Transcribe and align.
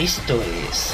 Esto 0.00 0.42
es 0.68 0.92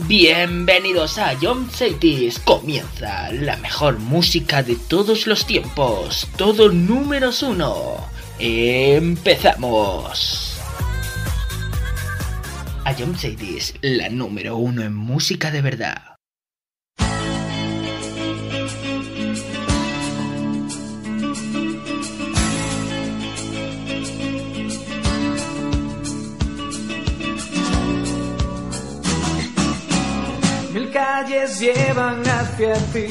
Bienvenidos 0.00 1.16
a 1.16 1.34
John 1.40 1.70
Cities. 1.70 2.38
Comienza 2.40 3.32
la 3.32 3.56
mejor 3.56 3.98
música 3.98 4.62
de 4.62 4.76
todos 4.76 5.26
los 5.26 5.46
tiempos. 5.46 6.28
Todo 6.36 6.68
números 6.68 7.42
uno. 7.42 7.96
Empezamos. 8.38 10.47
A 12.88 12.94
John 12.98 13.14
Cities, 13.14 13.74
la 13.82 14.08
número 14.08 14.56
uno 14.56 14.80
en 14.80 14.94
música 14.94 15.50
de 15.50 15.60
verdad. 15.60 16.16
Mil 30.72 30.90
calles 30.90 31.60
llevan 31.60 32.22
hacia 32.26 32.72
ti 32.94 33.06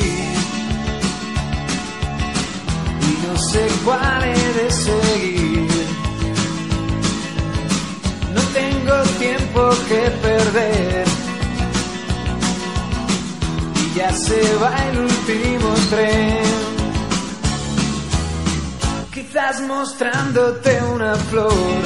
y 2.99 3.27
no 3.27 3.37
sé 3.37 3.67
cuál 3.85 4.23
he 4.23 4.53
de 4.53 4.71
seguir. 4.71 5.76
Tengo 8.57 8.97
tiempo 9.19 9.69
que 9.87 10.01
perder 10.27 11.05
y 13.75 13.97
ya 13.97 14.11
se 14.11 14.41
va 14.55 14.73
el 14.89 14.97
último 14.99 15.73
tren. 15.91 16.43
Quizás 19.13 19.61
mostrándote 19.61 20.81
una 20.95 21.13
flor 21.29 21.81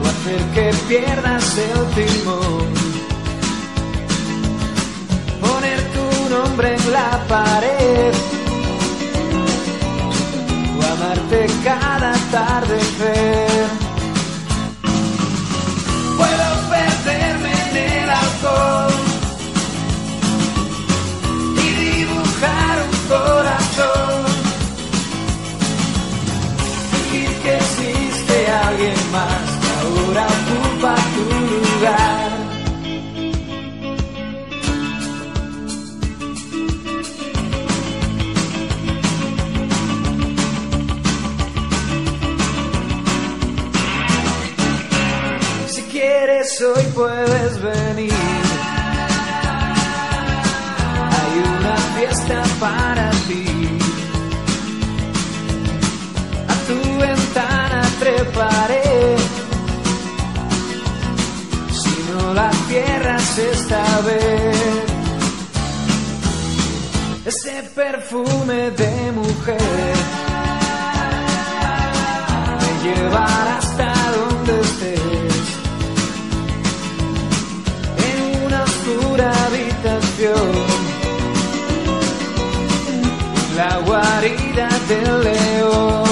o 0.00 0.06
hacer 0.12 0.42
que 0.54 0.70
pierdas 0.88 1.56
el 1.56 1.80
timón. 1.96 2.68
Poner 5.40 5.80
tu 5.94 6.34
nombre 6.34 6.74
en 6.74 6.92
la 6.92 7.24
pared 7.28 8.12
amarte 10.92 11.46
cada 11.64 12.12
atardecer. 12.12 13.81
Puedo 16.22 16.68
perderme 16.70 17.52
en 17.70 17.76
el 17.76 18.10
alcohol 18.10 18.92
y 21.56 21.68
dibujar 21.82 22.82
un 22.84 23.08
corazón. 23.08 24.11
Puedes 46.94 47.62
venir. 47.62 48.12
Hay 51.16 51.32
una 51.58 51.76
fiesta 51.96 52.42
para 52.60 53.10
ti. 53.28 53.78
A 56.48 56.54
tu 56.68 56.98
ventana 56.98 57.82
treparé. 57.98 59.16
Si 61.70 61.94
no 62.12 62.34
la 62.34 62.50
cierras 62.68 63.38
esta 63.38 64.00
vez. 64.00 65.02
Ese 67.24 67.62
perfume 67.74 68.70
de 68.72 69.12
mujer 69.12 69.94
me 72.60 72.70
llevará 72.84 73.62
guarida 84.22 84.68
del 84.86 85.24
león. 85.24 86.11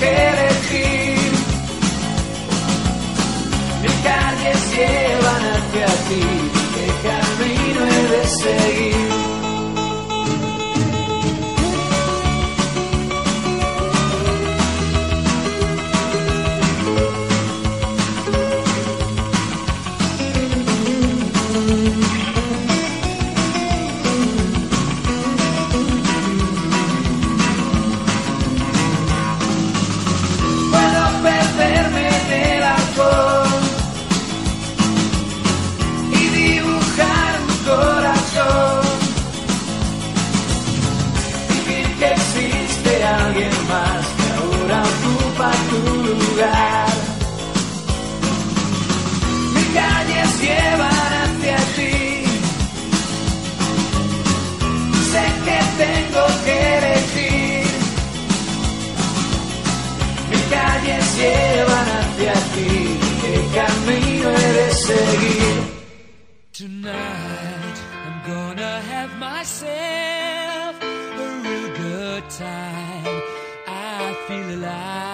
Que 0.00 0.10
elegir. 0.32 1.32
Mis 3.82 3.96
calles 4.08 4.58
llevan 4.72 5.42
hacia 5.54 5.86
ti. 6.08 6.24
¿Qué 6.74 6.86
camino 7.08 7.80
he 7.86 8.02
de 8.12 8.22
seguir? 8.26 9.03
Llevan 61.18 61.86
hacia 61.98 62.34
ti, 62.54 62.98
¿qué 63.22 63.34
camino 63.58 64.28
he 64.30 64.52
de 64.58 64.70
seguir? 64.88 65.56
Tonight 66.52 67.78
I'm 68.04 68.18
gonna 68.32 68.80
have 68.92 69.12
myself 69.18 70.74
a 70.82 71.26
real 71.44 71.68
good 71.76 72.24
time. 72.30 73.22
I 73.66 74.14
feel 74.26 74.48
alive. 74.58 75.13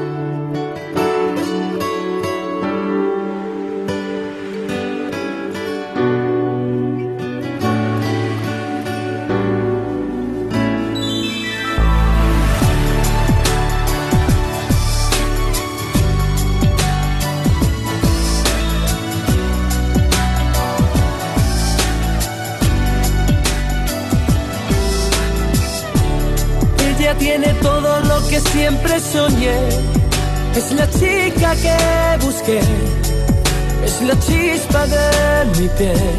Mi 35.61 35.69
piel, 35.77 36.15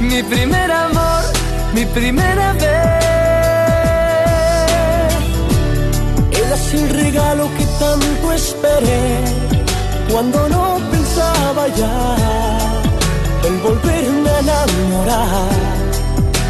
mi 0.00 0.22
primer 0.24 0.72
amor, 0.72 1.22
mi 1.72 1.84
primera 1.86 2.52
vez. 2.54 2.70
Es 6.52 6.74
el 6.74 6.88
regalo 6.88 7.48
que 7.56 7.64
tanto 7.78 8.32
esperé 8.32 9.04
cuando 10.10 10.48
no 10.48 10.64
pensaba 10.90 11.68
ya 11.80 12.16
en 13.46 13.62
volverme 13.62 14.30
a 14.30 14.40
enamorar. 14.40 15.52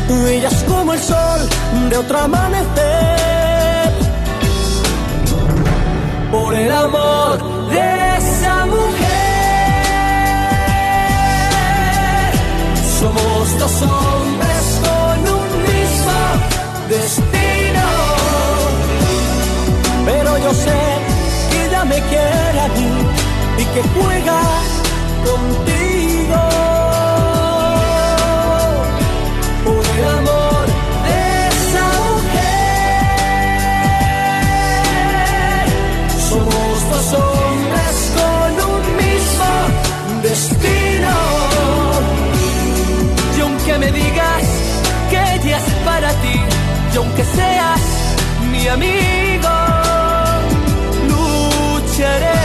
Ella 0.09 0.49
es 0.49 0.63
como 0.65 0.95
el 0.95 1.01
sol 1.01 1.41
de 1.91 1.97
otro 1.99 2.19
amanecer 2.19 3.91
por 6.33 6.55
el 6.55 6.73
amor 6.73 7.69
de 7.69 8.17
esa 8.17 8.67
mujer. 8.67 9.00
Somos 13.01 13.59
dos 13.59 13.83
hombres 13.83 14.81
con 14.85 15.21
un 15.39 15.63
mismo 15.63 16.19
destino, 16.91 17.87
pero 20.05 20.37
yo 20.37 20.53
sé 20.53 20.79
que 21.51 21.65
ella 21.65 21.85
me 21.87 21.99
quiere 22.11 22.61
a 22.61 22.69
mí 22.69 22.91
y 23.57 23.65
que 23.65 23.83
juega 23.95 24.43
contigo. 25.25 25.80
Y 46.93 46.97
aunque 46.97 47.25
seas 47.25 47.81
mi 48.51 48.67
amigo, 48.69 49.49
lucharé. 51.09 52.41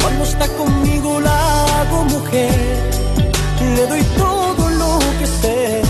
Cuando 0.00 0.24
está 0.24 0.48
conmigo 0.48 1.20
la 1.20 1.84
mujer, 2.10 2.50
le 3.76 3.86
doy 3.86 4.02
todo 4.16 4.70
lo 4.70 4.98
que 5.18 5.26
sé, 5.26 5.82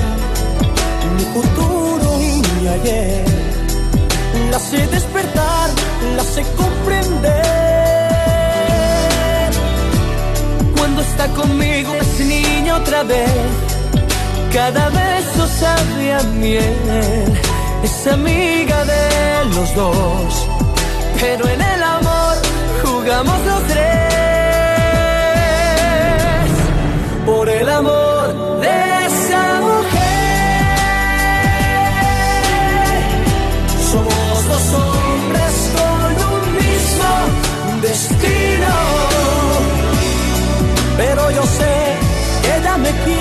mi 1.16 1.24
futuro 1.34 2.20
y 2.20 2.60
mi 2.60 2.68
ayer. 2.68 3.24
La 4.50 4.58
sé 4.58 4.86
despertar, 4.86 5.35
está 11.16 11.28
conmigo 11.32 11.94
es 11.94 12.20
niño 12.20 12.76
otra 12.76 13.02
vez. 13.02 13.30
Cada 14.52 14.88
beso 14.90 15.46
sabe 15.46 16.12
a 16.12 16.22
miel, 16.40 17.38
es 17.82 18.06
amiga 18.06 18.84
de 18.84 19.44
los 19.54 19.74
dos. 19.74 20.46
Pero 21.20 21.48
en 21.48 21.60
el 21.60 21.82
amor 21.82 22.36
jugamos 22.82 23.38
los 23.46 23.62
tres. 23.68 23.95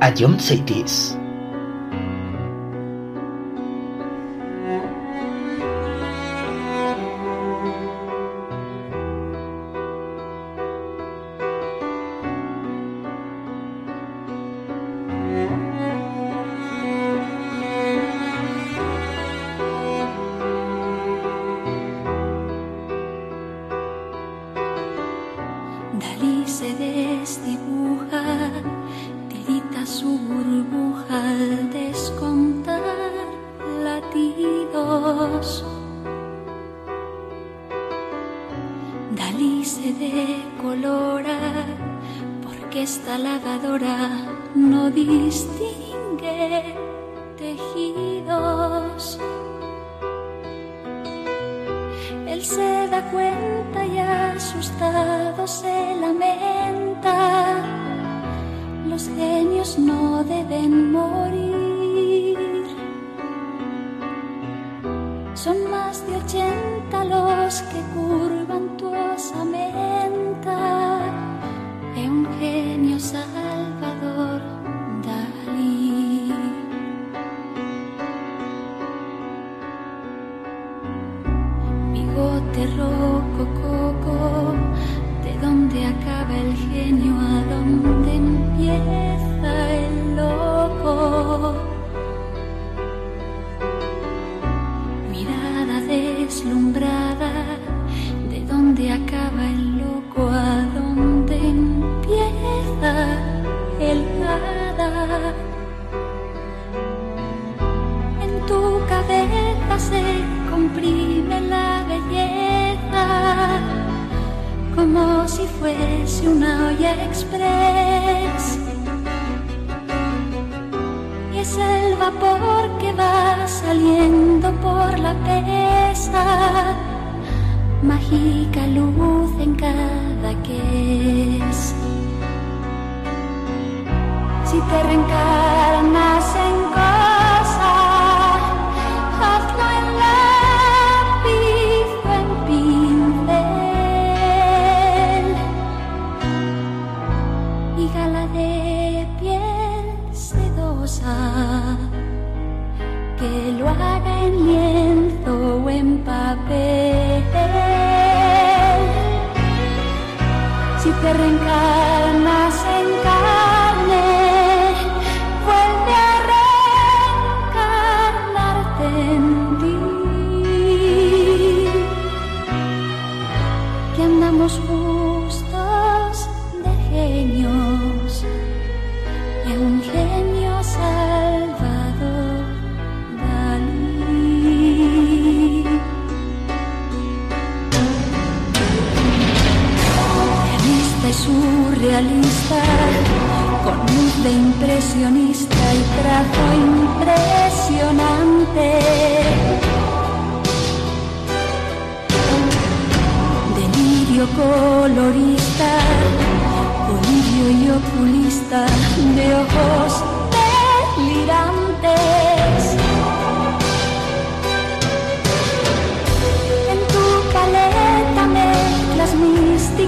a 0.00 0.12
John 0.12 0.38
Cities. 0.38 1.17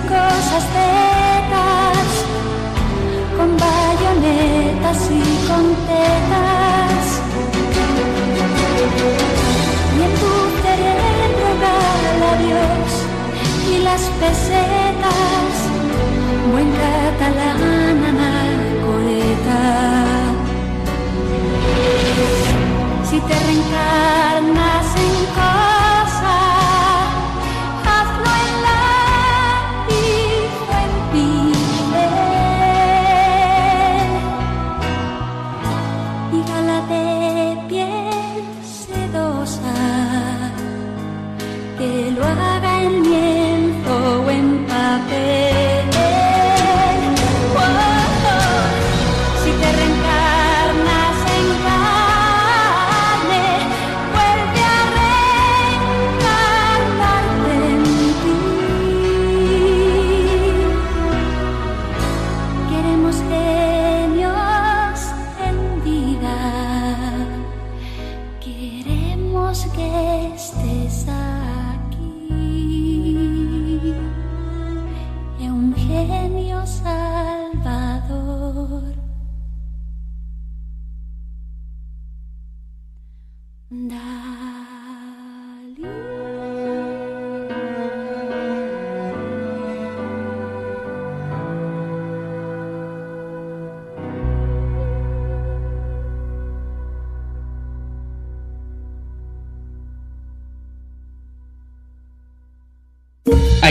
cosas 0.08 0.64
tetas, 0.76 2.08
con 3.36 3.56
bayonetas 3.56 5.10
y 5.10 5.22
con 5.48 5.64
tetas. 5.88 7.06
Y 9.96 10.02
en 10.06 10.12
tu 10.20 10.32
cerebro 10.62 11.48
gala 11.64 12.30
Dios 12.44 12.90
y 13.72 13.82
las 13.82 14.02
pesetas. 14.20 14.69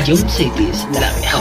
Room 0.10 0.28
Cities, 0.28 0.88
la 0.92 1.12
mejor. 1.22 1.38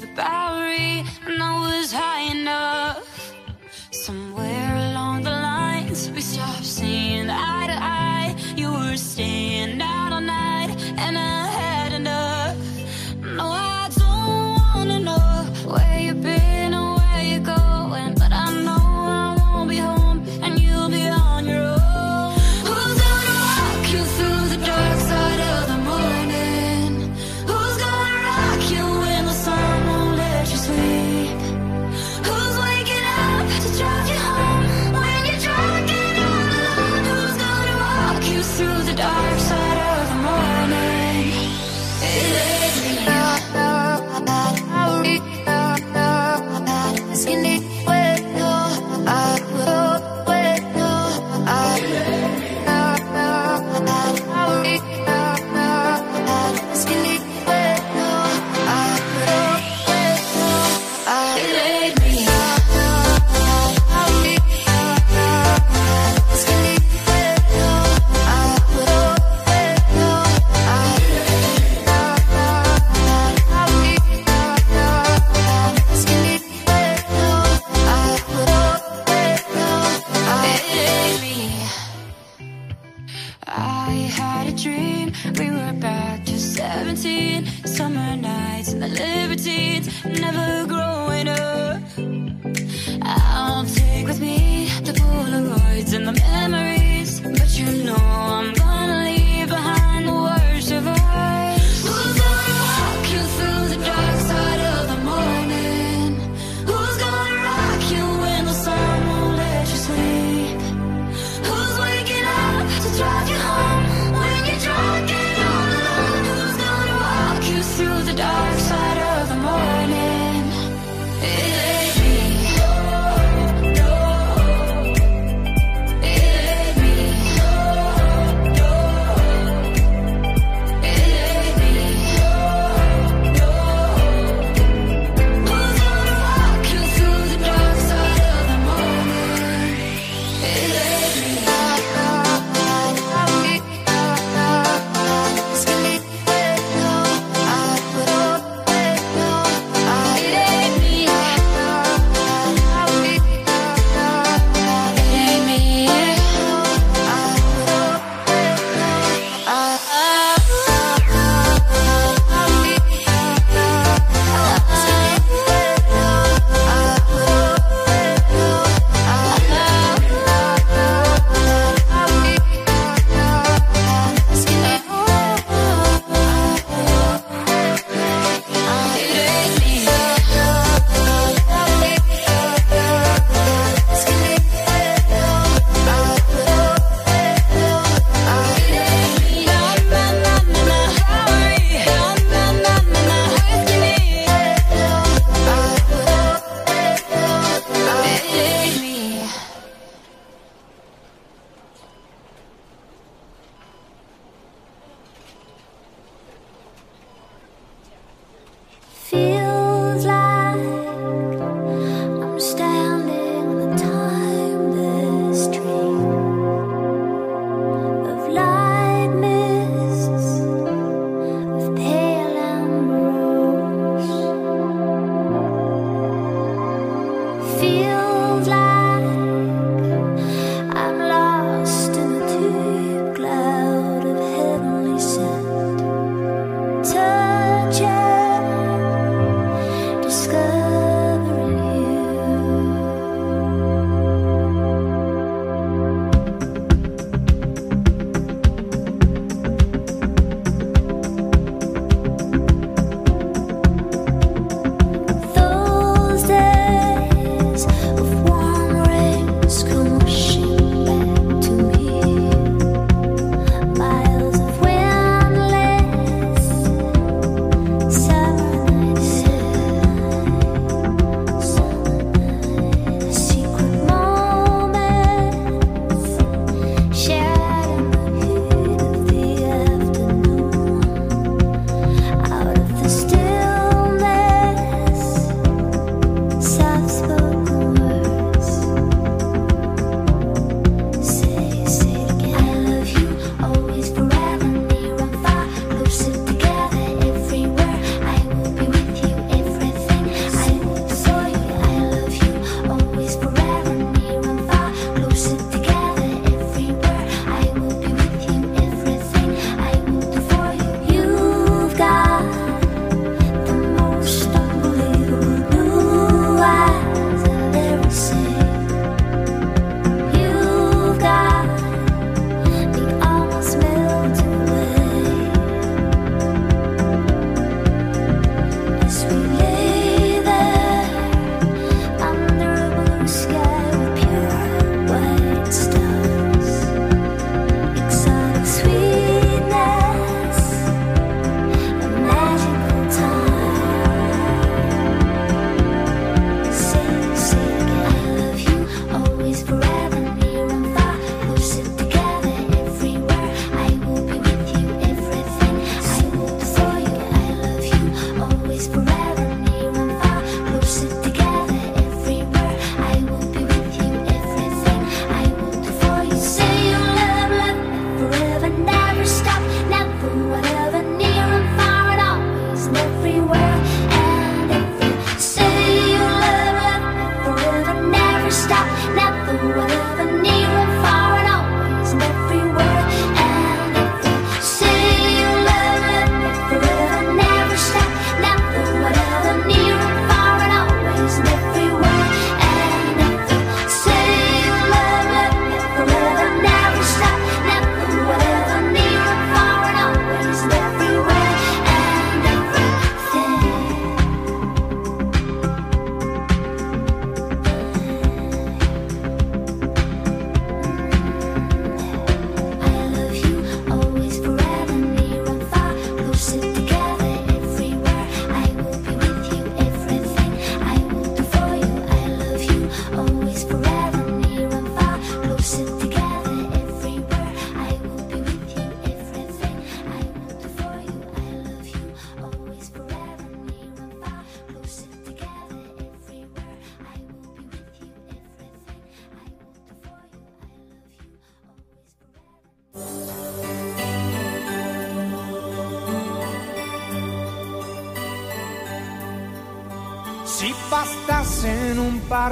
the 0.00 0.06
back. 0.08 0.47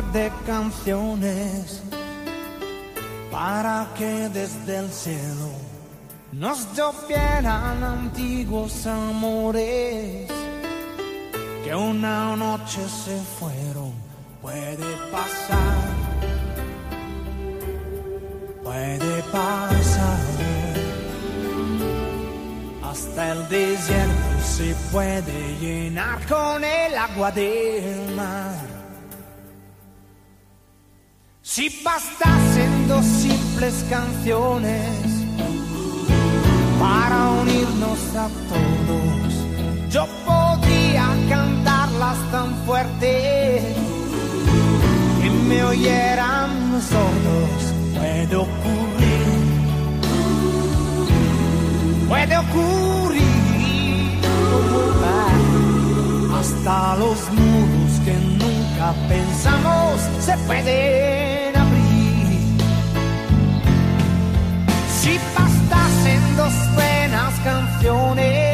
De 0.05 0.31
canciones 0.45 1.83
para 3.31 3.89
que 3.97 4.29
desde 4.29 4.79
el 4.79 4.91
cielo 4.91 5.51
nos 6.33 6.75
llovieran 6.77 7.83
antiguos 7.83 8.87
amores 8.87 10.31
que 11.65 11.75
una 11.75 12.37
noche 12.37 12.83
se 13.05 13.19
fueron, 13.39 13.93
puede 14.43 14.97
pasar, 15.11 15.89
puede 18.63 19.23
pasar. 19.33 20.19
Hasta 22.85 23.33
el 23.33 23.49
desierto 23.49 24.41
se 24.45 24.75
puede 24.93 25.57
llenar 25.59 26.25
con 26.27 26.63
el 26.63 26.97
agua 26.97 27.31
del 27.33 28.15
mar. 28.15 28.46
Si 31.99 32.03
bastasen 32.03 32.89
dos 32.89 33.07
simples 33.07 33.87
canciones 33.89 34.87
para 36.79 37.31
unirnos 37.41 37.99
a 38.15 38.29
todos, 38.53 39.33
yo 39.89 40.07
podría 40.27 41.07
cantarlas 41.31 42.19
tan 42.31 42.55
fuerte 42.67 43.63
que 45.23 45.31
me 45.31 45.65
oyeran 45.65 46.51
sordos. 46.83 47.61
Puede 47.95 48.37
ocurrir, 48.37 49.27
puede 52.09 52.37
ocurrir. 52.37 53.27
Hasta 56.39 56.97
los 56.97 57.33
muros 57.33 58.01
que 58.05 58.13
nunca 58.13 58.95
pensamos 59.09 60.01
se 60.21 60.37
pueden 60.47 61.16
canciones 67.87 68.37
para 68.37 68.46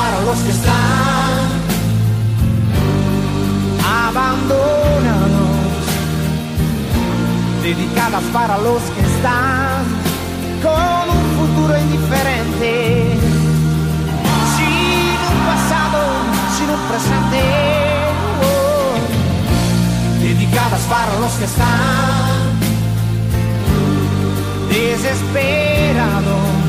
para 0.00 0.18
los 0.22 0.38
que 0.38 0.50
están 0.50 1.40
abandonados, 4.06 5.56
dedicadas 7.62 8.24
para 8.32 8.56
los 8.58 8.82
que 8.94 9.02
están 9.12 9.82
con 10.64 11.04
un 11.16 11.24
futuro 11.38 11.72
indiferente, 11.86 12.72
sin 14.54 15.18
un 15.32 15.40
pasado, 15.50 16.00
sin 16.56 16.68
un 16.76 16.82
presente, 16.90 17.42
oh. 18.48 18.96
dedicadas 20.22 20.82
para 20.94 21.12
los 21.20 21.32
que 21.38 21.44
están 21.44 22.40
desesperados 24.70 26.59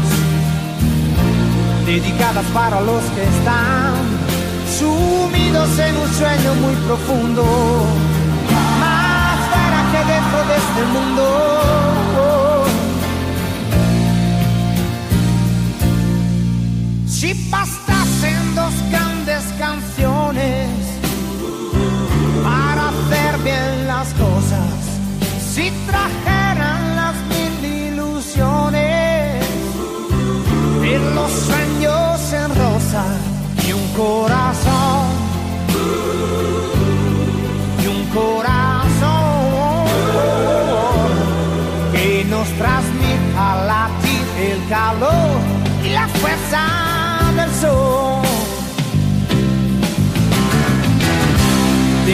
dedicadas 1.92 2.46
para 2.54 2.80
los 2.80 3.04
que 3.16 3.24
están 3.24 3.94
sumidos 4.80 5.78
en 5.78 5.98
un 5.98 6.10
sueño 6.14 6.54
muy 6.62 6.76
profundo, 6.88 7.44
más 8.80 9.38
fuera 9.50 9.82
que 9.92 10.02
dentro 10.14 10.40
de 10.50 10.56
este 10.64 10.84
mundo. 10.94 11.26
Si 17.08 17.50
bastasen 17.50 18.56
dos 18.56 18.74
grandes 18.90 19.44
canciones 19.60 20.70
para 22.42 22.88
hacer 22.88 23.38
bien 23.44 23.88
las 23.88 24.08
cosas, 24.14 24.72
si 25.54 25.70
trajeran 25.88 26.31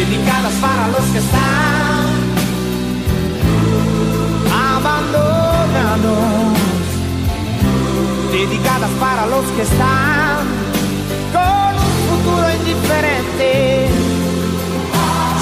dedicadas 0.09 0.53
para 0.61 0.87
los 0.87 1.05
que 1.11 1.17
están 1.17 2.07
abandonados 4.75 6.57
dedicadas 8.31 8.89
para 8.99 9.25
los 9.25 9.45
que 9.55 9.61
están 9.63 10.45
con 11.33 11.75
un 11.75 11.91
futuro 12.09 12.49
indiferente, 12.51 13.89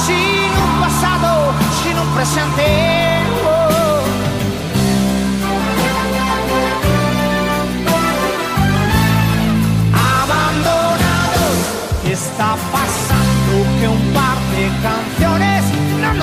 sin 0.06 0.52
un 0.66 0.80
pasado, 0.82 1.54
sin 1.84 2.00
un 2.00 2.08
presente. 2.16 3.15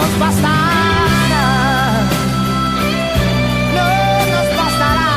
Nos 0.03 0.19
bastarán. 0.19 2.09
No 3.77 3.89
nos 4.33 4.49
bastará. 4.59 5.13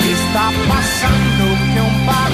¿Qué 0.00 0.12
está 0.12 0.44
pasando? 0.70 1.44
Que 1.72 1.80
un 1.90 1.96
par 2.06 2.30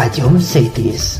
A 0.00 0.08
John 0.08 0.40
Cities. 0.40 1.19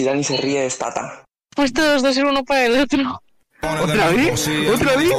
si 0.00 0.06
Dani 0.06 0.24
se 0.24 0.36
ríe, 0.38 0.64
es 0.64 0.78
Tata. 0.78 1.24
Pues 1.54 1.74
todos 1.74 2.02
dos 2.02 2.14
ser 2.14 2.24
uno 2.24 2.42
para 2.42 2.64
el 2.64 2.80
otro. 2.80 3.20
¿Otra 3.60 4.08
vez? 4.08 4.48
¿Otra 4.72 4.96
vez? 4.96 5.10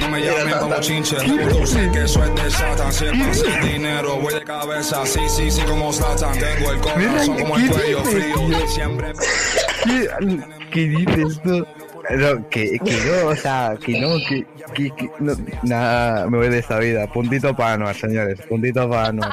No 0.00 0.08
me 0.10 0.20
llamen 0.20 0.58
como 0.58 0.80
chinche, 0.80 1.16
sé 1.18 1.90
que 1.92 2.06
soy 2.06 2.30
de 2.34 2.50
Satan. 2.50 2.92
Siempre 2.92 3.32
sin 3.32 3.60
dinero, 3.62 4.16
voy 4.16 4.34
de 4.34 4.44
cabeza, 4.44 5.06
sí, 5.06 5.20
sí, 5.28 5.50
sí, 5.50 5.62
como 5.62 5.90
Satan. 5.90 6.38
Tengo 6.38 6.72
el 6.72 6.80
corazón 6.80 7.38
como 7.38 7.56
el 7.56 7.70
cuello 7.70 8.04
frío, 8.04 8.68
siempre. 8.68 9.12
¿Qué 10.70 10.80
dices 10.80 11.40
tú? 11.42 11.66
No, 12.10 12.48
que, 12.50 12.78
que 12.84 12.96
no, 13.06 13.28
o 13.28 13.36
sea, 13.36 13.78
que 13.82 13.98
no, 13.98 14.16
que, 14.28 14.46
que, 14.74 14.90
que 14.94 15.10
no, 15.20 15.32
nada, 15.62 16.28
me 16.28 16.36
voy 16.36 16.48
de 16.50 16.58
esta 16.58 16.78
vida. 16.78 17.06
Puntito 17.10 17.56
para 17.56 17.74
Anuar, 17.74 17.94
señores, 17.94 18.40
puntito 18.46 18.90
para 18.90 19.08
Anuar. 19.08 19.32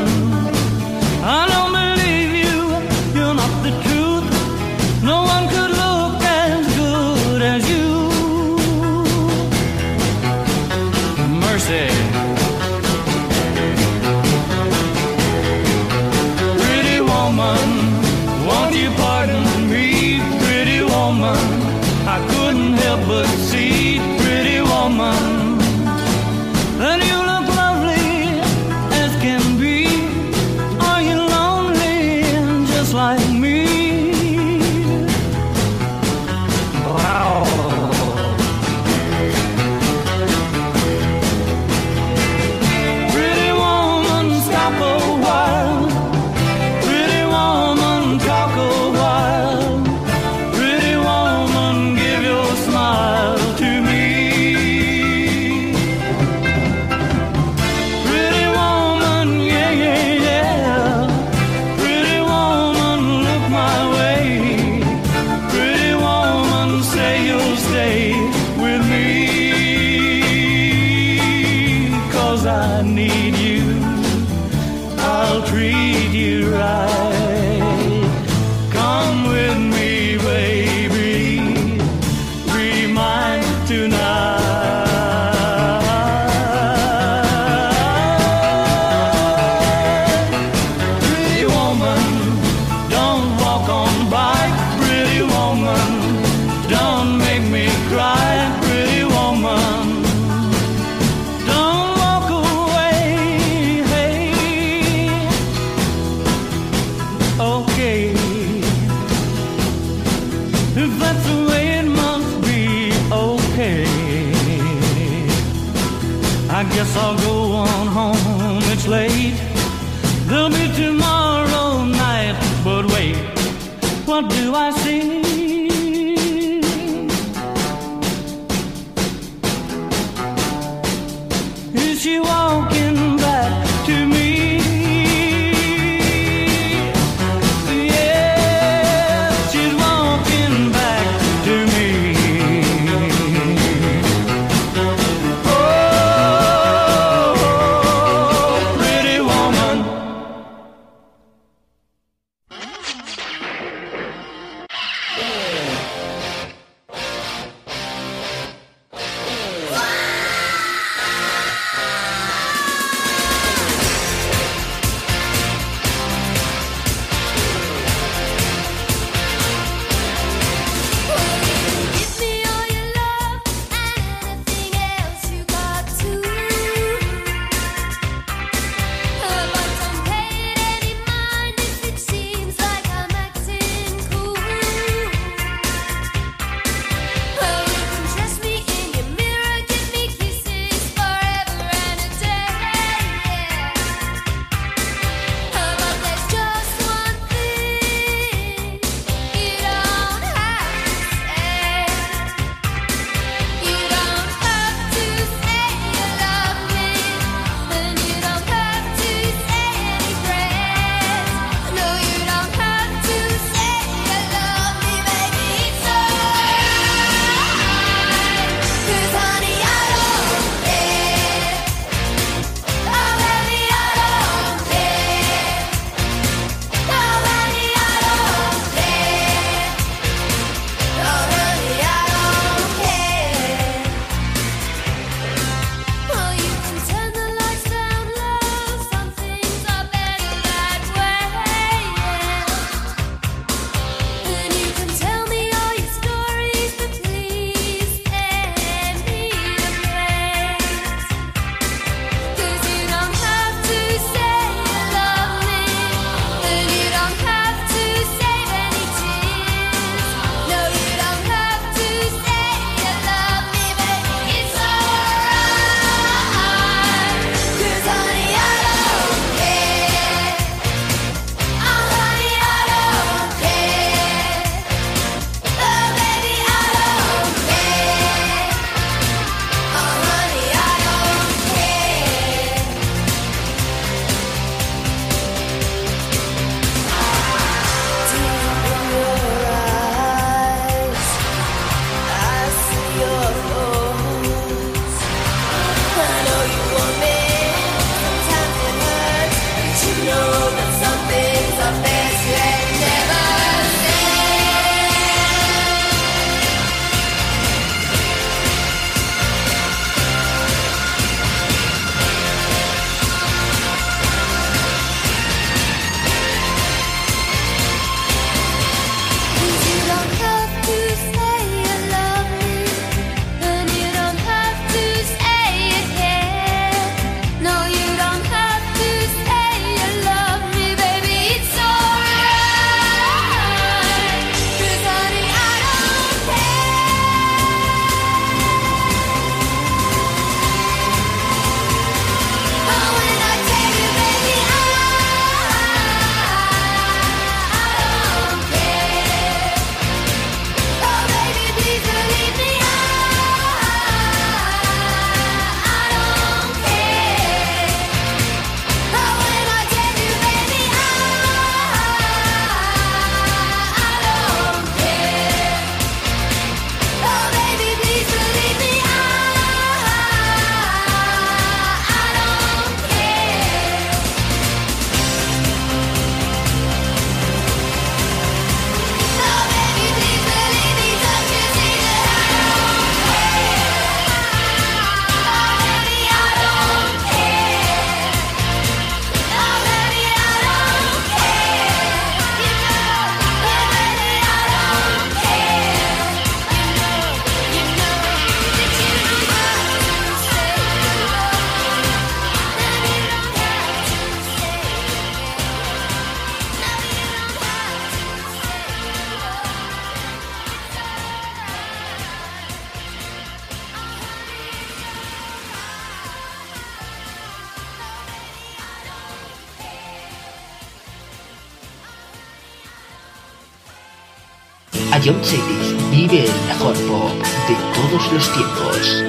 Los 428.13 428.33
tiempos. 428.33 429.03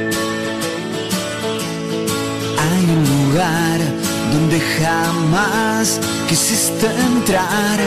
Hay 2.59 2.85
un 2.97 3.03
lugar 3.13 3.81
donde 4.33 4.61
jamás 4.61 6.01
quisiste 6.29 6.87
entrar. 6.87 7.79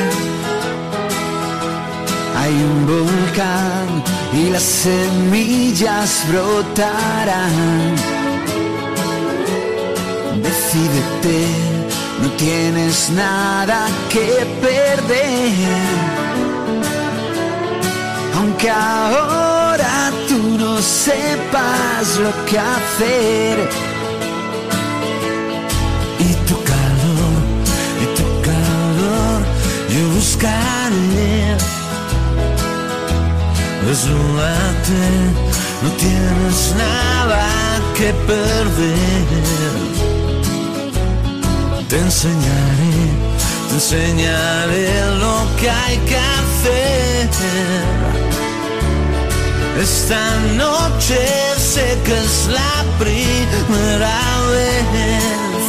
Hay 2.37 2.53
un 2.53 2.85
volcán 2.85 4.03
y 4.33 4.49
las 4.49 4.63
semillas 4.63 6.25
brotarán. 6.29 7.74
Enseñaré, 42.25 42.97
te 43.67 43.73
enseñaré 43.75 44.89
lo 45.19 45.37
que 45.59 45.69
hay 45.69 45.97
que 46.09 46.17
hacer. 46.17 47.29
Esta 49.81 50.39
noche 50.55 51.19
sé 51.57 51.97
que 52.05 52.17
es 52.17 52.47
la 52.47 52.83
primera 52.97 54.17
vez. 54.51 55.63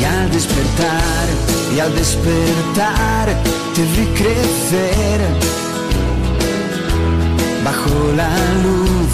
Y 0.00 0.04
al 0.04 0.30
despertar, 0.30 1.26
y 1.74 1.80
al 1.80 1.94
despertar, 1.94 3.28
te 3.74 3.82
vi 3.94 4.06
crecer. 4.18 5.20
Bajo 7.64 8.12
la 8.16 8.34
luz 8.64 9.10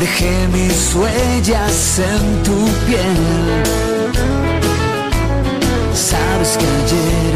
dejé 0.00 0.48
mis 0.52 0.94
huellas 0.94 1.98
en 1.98 2.42
tu 2.44 2.68
piel. 2.86 3.95
Sabes 5.96 6.58
que 6.58 6.66
ayer 6.66 7.32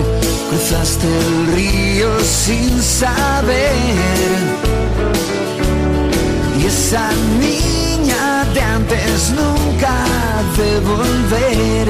cruzaste 0.51 1.07
el 1.07 1.53
río 1.55 2.21
sin 2.21 2.83
saber. 2.83 3.73
Y 6.61 6.67
esa 6.67 7.11
niña 7.41 8.45
de 8.53 8.61
antes 8.61 9.31
nunca 9.31 9.95
de 10.59 10.81
volver. 10.81 11.87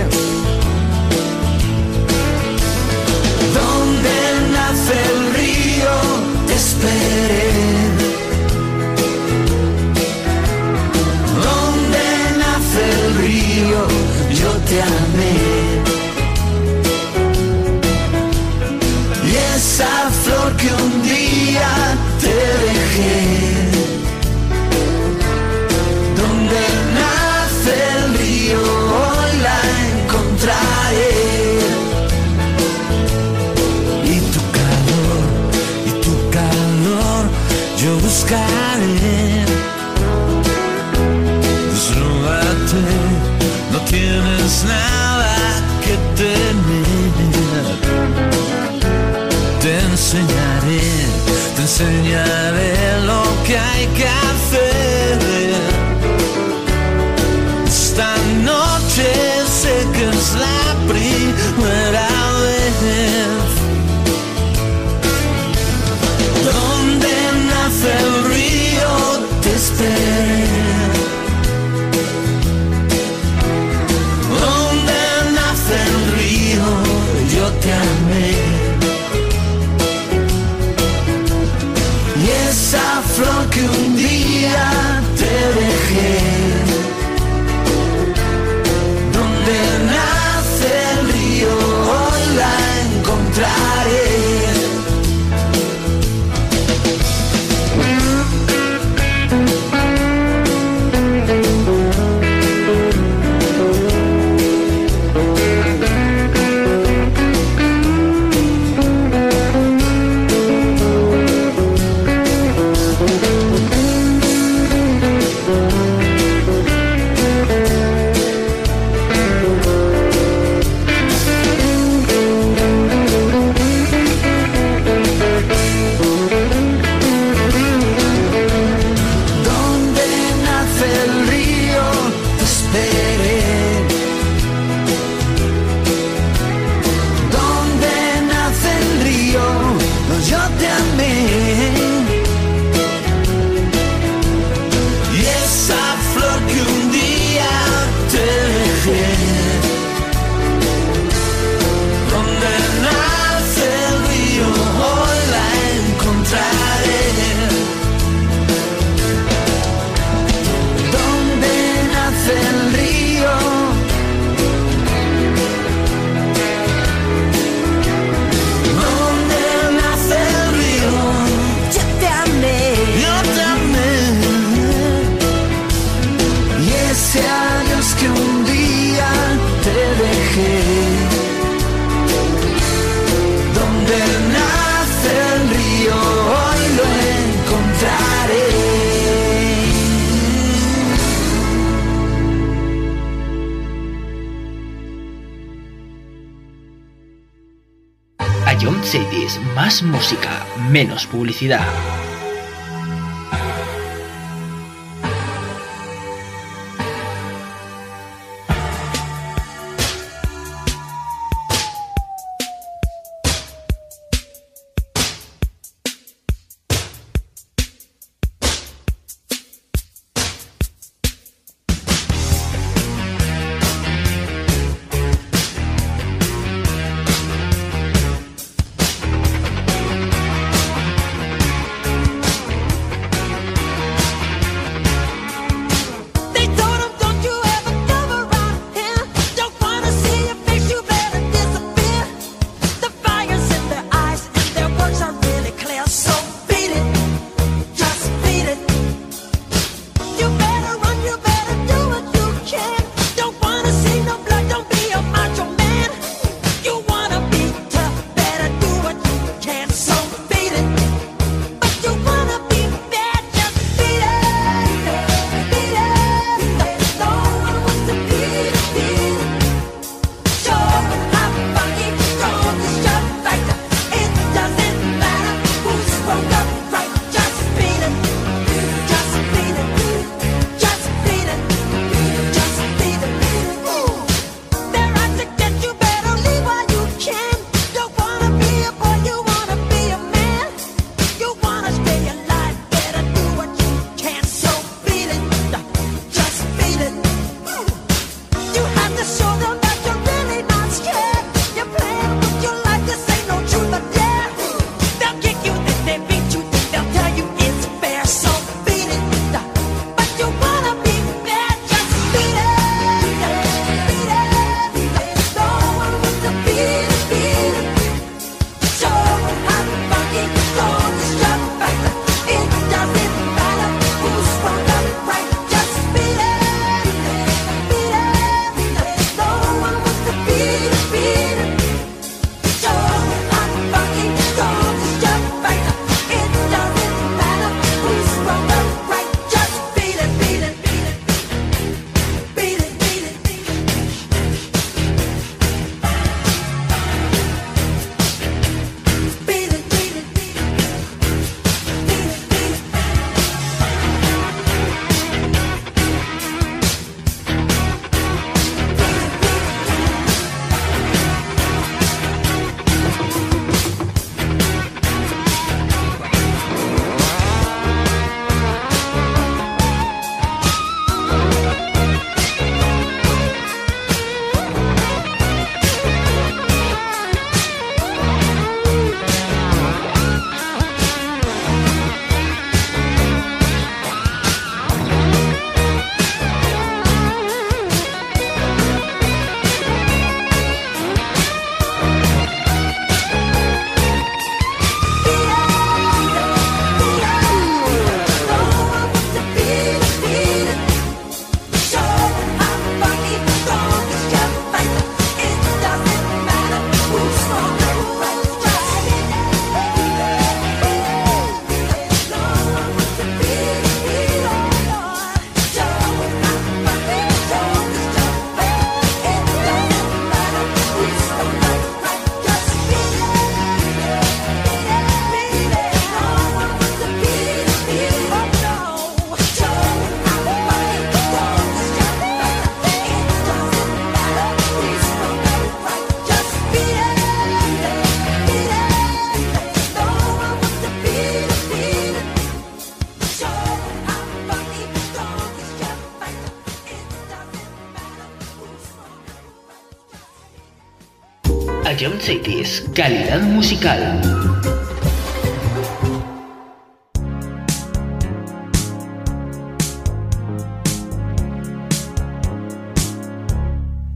Donde 3.59 4.17
nace 4.53 4.95
el 5.11 5.35
río, 5.35 5.95
te 6.47 6.55
esperé. 6.55 7.51
Donde 11.47 12.05
nace 12.39 12.83
el 12.95 13.15
río, 13.25 13.81
yo 14.41 14.51
te 14.69 14.83
amé. 14.83 15.80
Que 20.61 20.73
un 20.75 21.03
día 21.03 21.10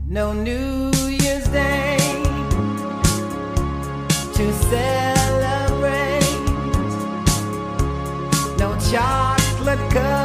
No 0.07 0.33
New 0.33 0.91
Year's 1.07 1.47
Day 1.49 1.97
to 4.33 4.53
celebrate, 4.71 6.25
no 8.57 8.75
chocolate. 8.89 10.24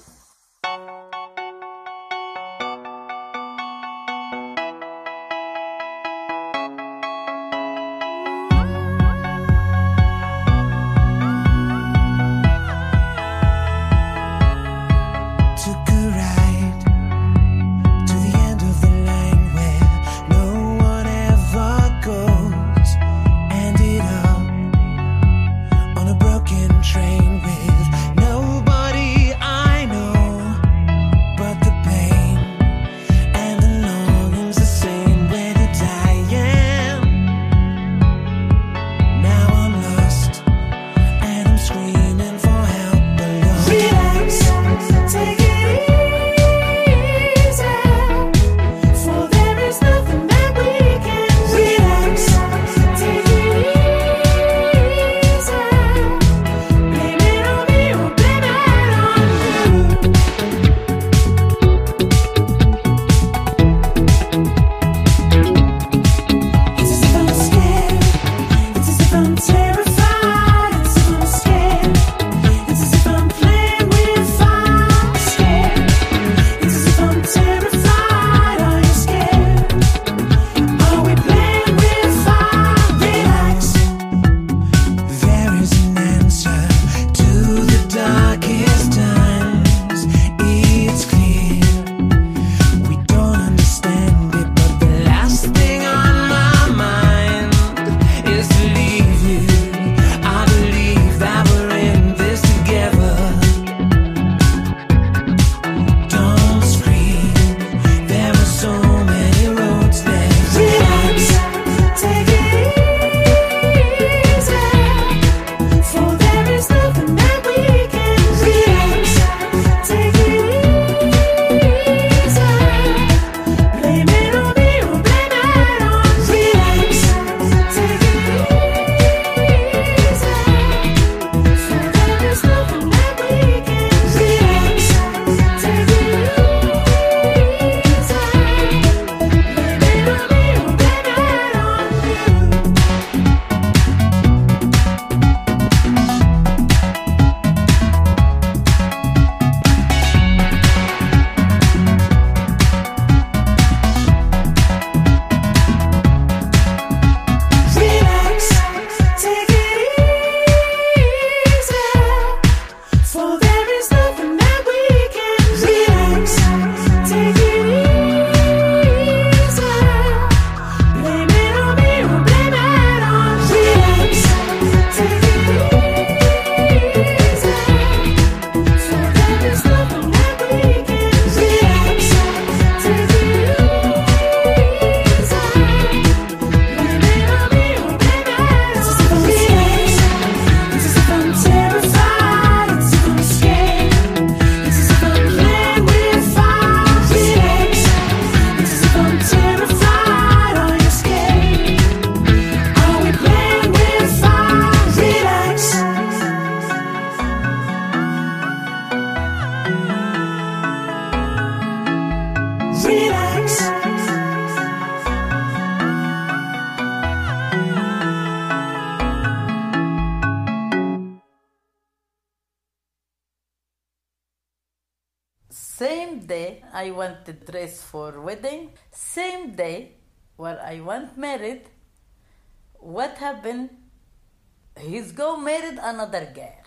married 235.43 235.79
another 235.81 236.31
girl. 236.33 236.61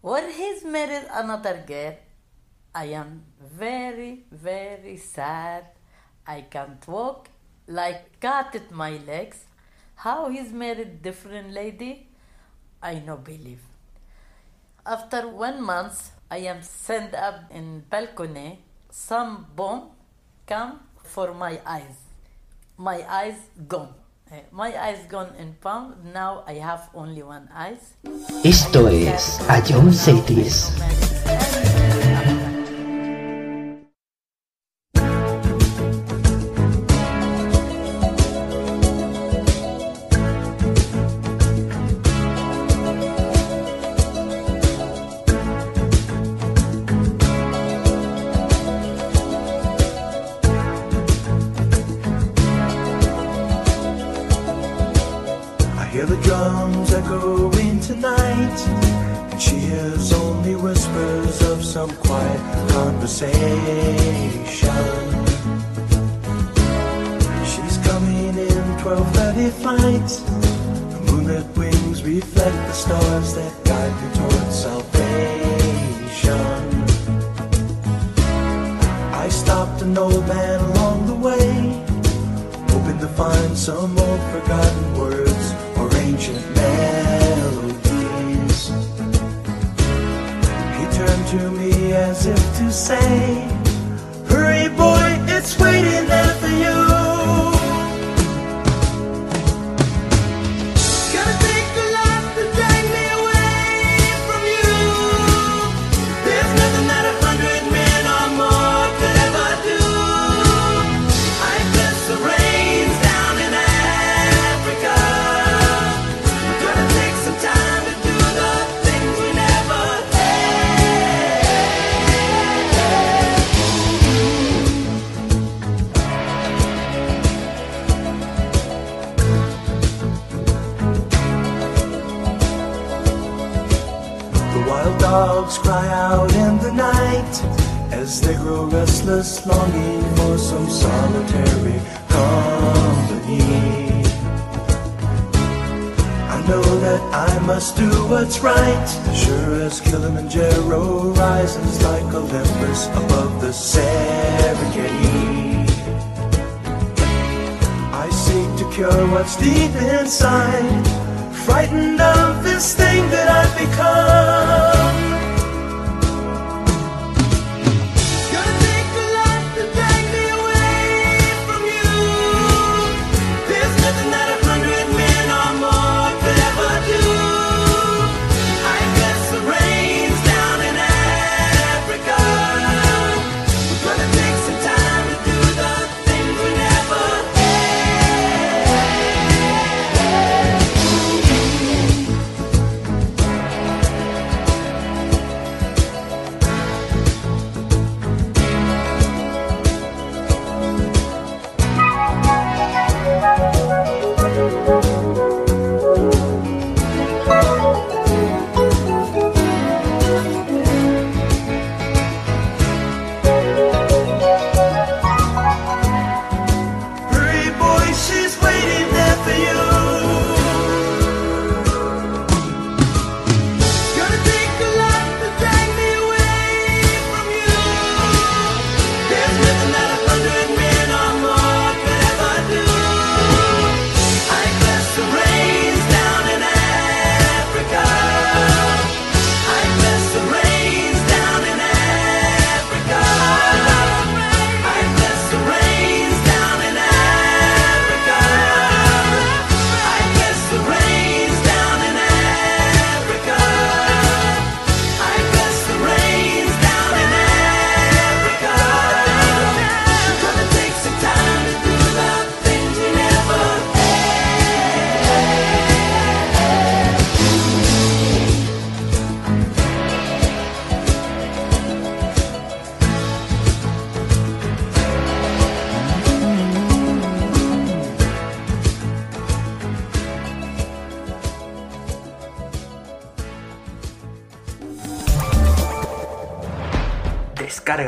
When 0.00 0.30
he's 0.30 0.64
married 0.64 1.06
another 1.12 1.62
girl, 1.66 1.94
I 2.74 2.84
am 2.86 3.24
very, 3.38 4.24
very 4.30 4.96
sad. 4.96 5.66
I 6.26 6.42
can't 6.42 6.86
walk, 6.88 7.28
like 7.66 8.20
cut 8.20 8.54
at 8.54 8.70
my 8.70 8.92
legs. 9.06 9.44
How 9.96 10.30
he's 10.30 10.52
married 10.52 11.02
different 11.02 11.52
lady, 11.52 12.06
I 12.82 12.94
no 13.00 13.16
believe. 13.16 13.60
After 14.86 15.28
one 15.28 15.60
month, 15.60 16.12
I 16.30 16.38
am 16.38 16.62
sent 16.62 17.14
up 17.14 17.50
in 17.50 17.84
balcony. 17.90 18.60
Some 18.90 19.46
bomb 19.54 19.90
come 20.46 20.80
for 21.04 21.34
my 21.34 21.60
eyes. 21.66 21.98
My 22.78 23.04
eyes 23.06 23.36
gone. 23.68 23.99
Eh, 24.32 24.42
my 24.52 24.70
eyes 24.78 25.06
gone 25.10 25.34
in 25.40 25.54
pound, 25.60 26.14
now 26.14 26.44
I 26.46 26.54
have 26.62 26.88
only 26.94 27.20
one 27.20 27.48
eyes. 27.52 27.96
Esto 28.44 28.86
es 28.86 29.40
Ayom 29.48 29.92
Seyties. 29.92 30.70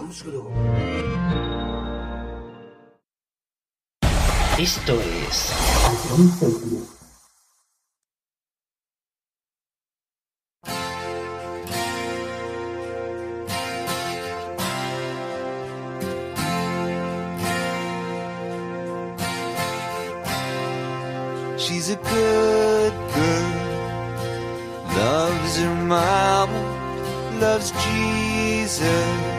Músculo. 0.00 0.50
Esto 4.58 5.00
es 5.00 5.52
She's 21.56 21.90
a 21.90 21.96
good 21.96 22.92
girl, 23.14 23.52
loves 24.96 25.58
her 25.58 25.74
mama, 25.74 27.38
loves 27.40 27.72
Jesus 27.72 29.33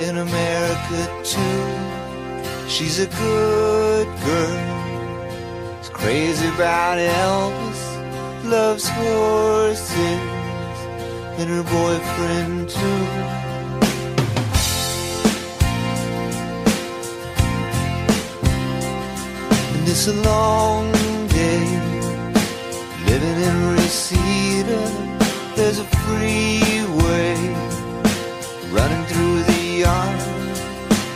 in 0.00 0.18
America 0.18 1.00
too. 1.22 2.68
She's 2.68 2.98
a 2.98 3.06
good 3.06 4.06
girl. 4.24 5.78
It's 5.78 5.88
crazy 5.88 6.48
about 6.48 6.98
Elvis, 6.98 7.82
loves 8.44 8.88
horses, 8.88 10.20
and 11.38 11.48
her 11.48 11.62
boyfriend 11.62 12.68
too. 12.68 13.04
And 19.74 19.88
it's 19.88 20.08
a 20.08 20.14
long 20.14 20.90
day 21.28 21.66
living 23.06 23.38
in 23.48 23.56
Reseda. 23.74 24.82
There's 25.54 25.78
a 25.78 25.84
freeway 25.84 27.36
running 28.72 29.04
through 29.06 29.33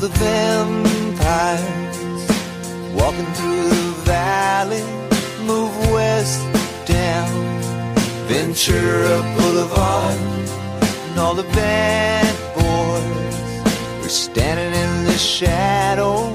the 0.00 0.08
vampires 0.08 1.90
walking 2.94 3.26
through 3.34 3.68
the 3.68 3.92
valley 4.04 4.82
move 5.44 5.76
west 5.92 6.40
down 6.86 7.28
Ventura 8.26 9.20
Boulevard 9.36 10.16
and 11.10 11.18
all 11.18 11.34
the 11.34 11.48
bad 11.52 12.34
boys 12.54 14.02
were 14.02 14.08
standing 14.08 14.72
in 14.72 15.04
the 15.04 15.18
shadows 15.18 16.32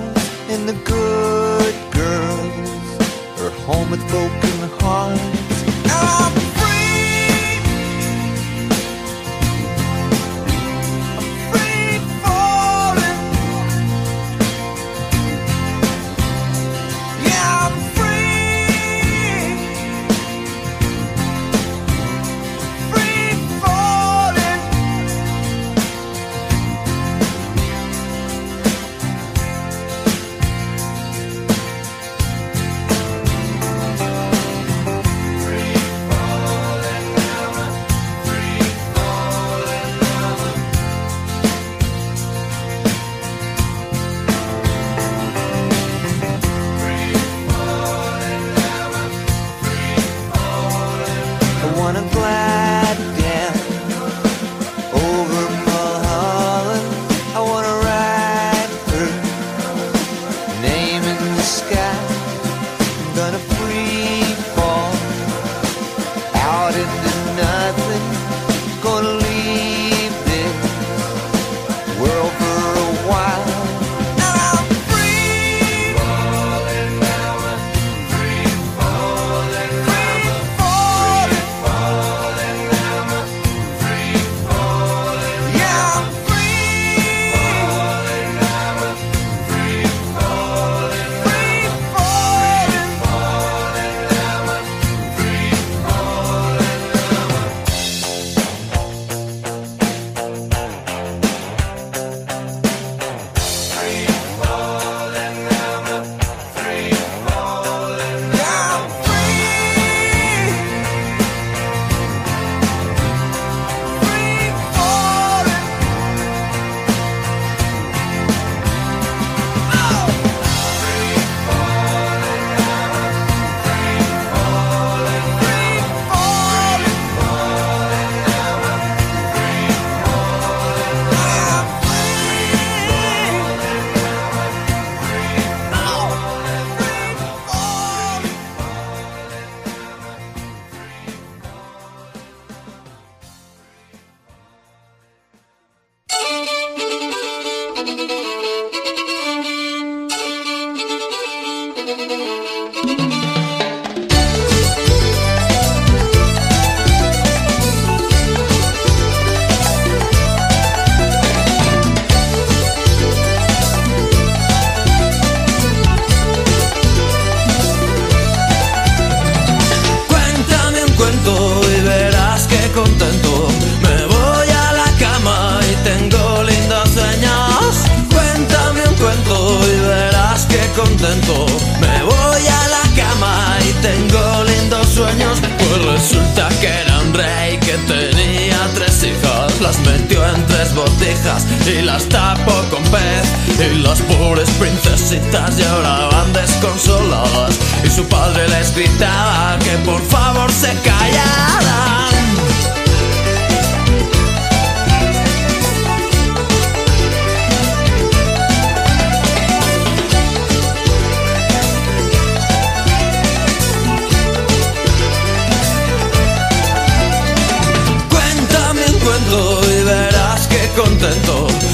and 0.47 0.69
the 0.69 0.77
good 0.83 1.75
girls 1.91 3.41
are 3.41 3.49
home 3.65 3.89
with 3.89 4.07
broken 4.11 4.44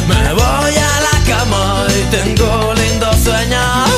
Me 0.07 0.33
voy 0.33 0.75
a 0.75 1.01
la 1.01 1.23
cama 1.25 1.85
y 1.89 2.03
tengo 2.15 2.73
lindos 2.73 3.15
sueños. 3.23 3.89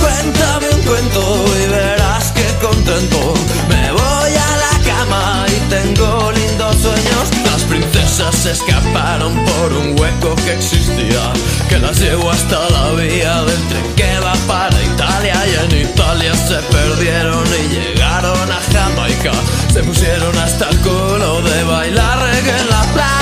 Cuéntame 0.00 0.68
un 0.70 0.82
cuento 0.82 1.44
y 1.62 1.70
verás 1.70 2.30
que 2.32 2.46
contento. 2.64 3.34
Me 3.68 3.90
voy 3.92 4.32
a 4.32 4.50
la 4.64 4.74
cama 4.84 5.46
y 5.48 5.70
tengo 5.70 6.30
lindos 6.32 6.76
sueños. 6.76 7.30
Las 7.44 7.62
princesas 7.64 8.34
se 8.34 8.52
escaparon 8.52 9.44
por 9.44 9.72
un 9.72 10.00
hueco 10.00 10.34
que 10.36 10.54
existía. 10.54 11.32
Que 11.68 11.78
las 11.78 11.98
llevo 11.98 12.30
hasta 12.30 12.68
la 12.70 12.90
vía 12.92 13.42
del 13.42 13.68
tren 13.68 13.94
que 13.96 14.18
va 14.20 14.34
para 14.46 14.82
Italia. 14.82 15.34
Y 15.46 15.64
en 15.64 15.88
Italia 15.88 16.34
se 16.34 16.56
perdieron 16.56 17.44
y 17.46 17.74
llegaron 17.74 18.50
a 18.50 18.60
Jamaica. 18.72 19.32
Se 19.72 19.82
pusieron 19.82 20.36
hasta 20.38 20.68
el 20.68 20.78
culo 20.78 21.42
de 21.42 21.64
bailar 21.64 22.18
reggae 22.20 22.60
en 22.60 22.68
la 22.68 22.82
playa. 22.92 23.19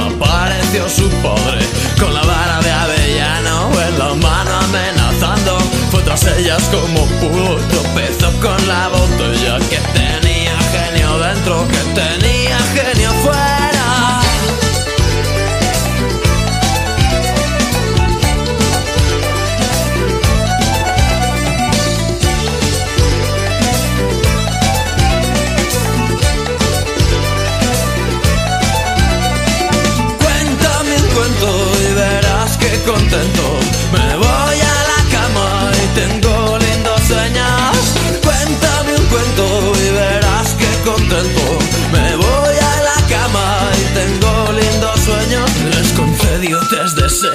Apareció 0.00 0.88
su 0.88 1.08
padre 1.22 1.64
Con 1.98 2.12
la 2.12 2.22
vara 2.22 2.60
de 2.60 2.70
avellano 2.70 3.70
en 3.88 3.98
la 3.98 4.14
mano 4.14 4.50
amenazando. 4.64 5.58
Fue 5.90 6.02
tras 6.02 6.24
ellas 6.26 6.62
como 6.70 7.06
pudo 7.20 7.56
Tropezó 7.56 8.30
con 8.40 8.68
la 8.68 8.88
botella 8.88 9.58
que 9.70 9.78
tenía 9.98 10.56
genio 10.72 11.18
dentro 11.18 11.66
Que 11.68 12.00
tenía 12.00 12.35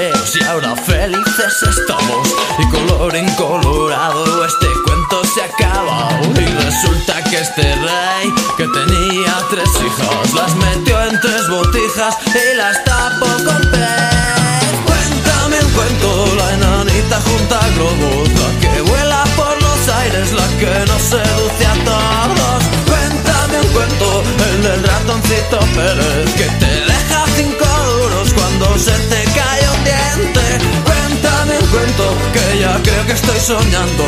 deseos 0.01 0.35
y 0.35 0.43
ahora 0.45 0.75
felices 0.75 1.63
estamos. 1.63 2.27
Y 2.59 2.69
color 2.69 3.15
incolorado 3.15 4.45
este 4.45 4.67
cuento 4.85 5.23
se 5.33 5.41
acaba 5.43 6.09
Y 6.35 6.45
resulta 6.45 7.23
que 7.23 7.39
este 7.39 7.61
rey 7.61 8.33
que 8.57 8.67
tenía 8.67 9.33
tres 9.49 9.69
hijas 9.69 10.33
Las 10.33 10.55
metió 10.55 11.01
en 11.03 11.19
tres 11.19 11.47
botijas 11.49 12.17
y 12.27 12.57
las 12.57 12.83
tapó 12.83 13.25
con 13.25 13.61
pez. 13.71 14.61
Cuéntame 14.85 15.59
un 15.59 15.71
cuento, 15.71 16.35
la 16.37 16.53
enanita 16.53 17.21
junta 17.21 17.59
globos 17.75 18.29
La 18.29 18.59
que 18.59 18.81
vuela 18.81 19.23
por 19.35 19.61
los 19.61 19.89
aires, 19.89 20.31
la 20.33 20.47
que 20.59 20.85
nos 20.91 21.01
seduce 21.01 21.65
a 21.65 21.73
todos. 21.85 22.63
Cuéntame 22.87 23.59
un 23.61 23.67
cuento, 23.73 24.23
el 24.49 24.63
del 24.63 24.83
ratoncito 24.83 25.59
Pérez 25.75 26.33
Que 26.35 26.45
te 26.59 26.71
deja 26.91 27.25
cinco 27.35 27.65
duros 27.65 28.33
cuando 28.33 28.77
se 28.77 28.91
te 28.91 29.23
cae 29.33 29.60
Cuéntame 30.13 31.57
un 31.57 31.67
cuento, 31.67 32.15
que 32.33 32.59
ya 32.59 32.77
creo 32.83 33.05
que 33.05 33.13
estoy 33.13 33.39
soñando. 33.39 34.03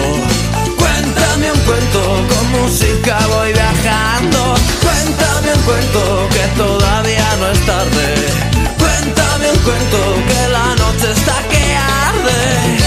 Cuéntame 0.78 1.52
un 1.52 1.60
cuento, 1.60 2.02
con 2.28 2.52
música 2.52 3.18
voy 3.28 3.54
viajando. 3.54 4.56
Cuéntame 4.82 5.54
un 5.54 5.62
cuento, 5.62 6.30
que 6.30 6.46
todavía 6.58 7.36
no 7.40 7.48
es 7.52 7.66
tarde. 7.66 8.16
Cuéntame 8.78 9.52
un 9.52 9.60
cuento, 9.60 10.16
que 10.28 10.48
la 10.52 10.76
noche 10.76 11.12
está 11.12 11.36
que 11.50 11.76
arde 11.76 12.83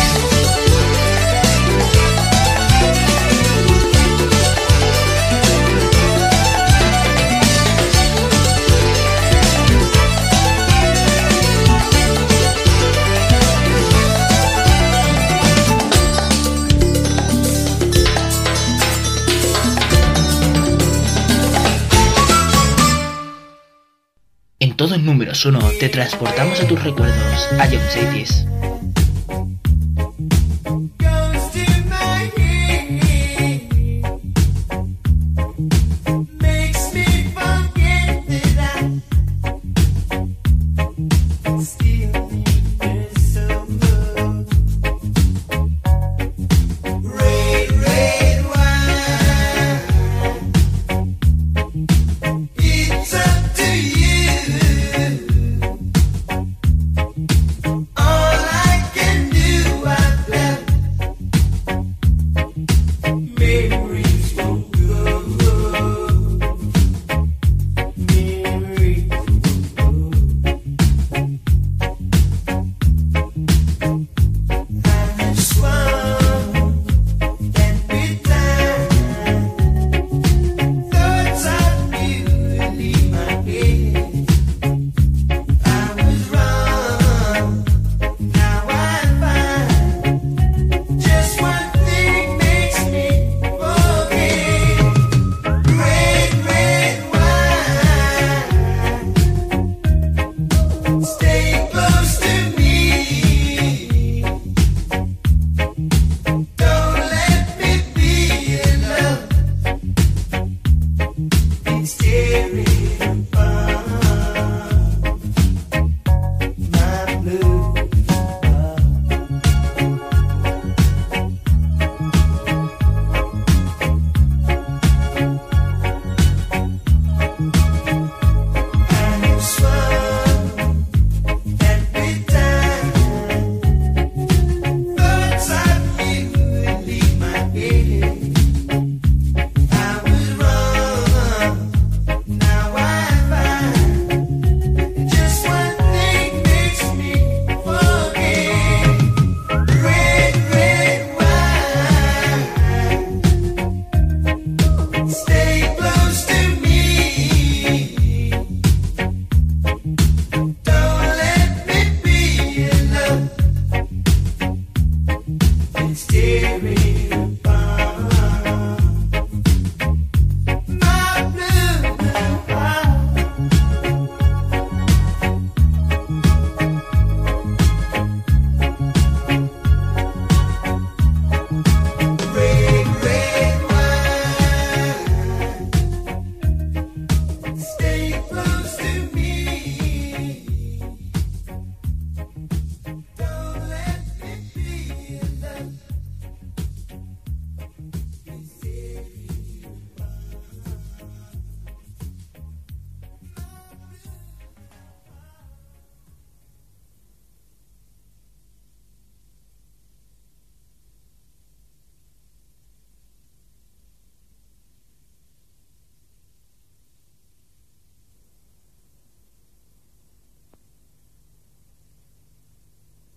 En 24.87 24.93
todo 24.93 25.03
números 25.03 25.45
1 25.45 25.59
te 25.81 25.89
transportamos 25.89 26.61
a 26.61 26.69
tus 26.69 26.81
recuerdos, 26.85 27.49
a 27.59 27.67
John 27.67 27.81
Cities. 27.91 28.47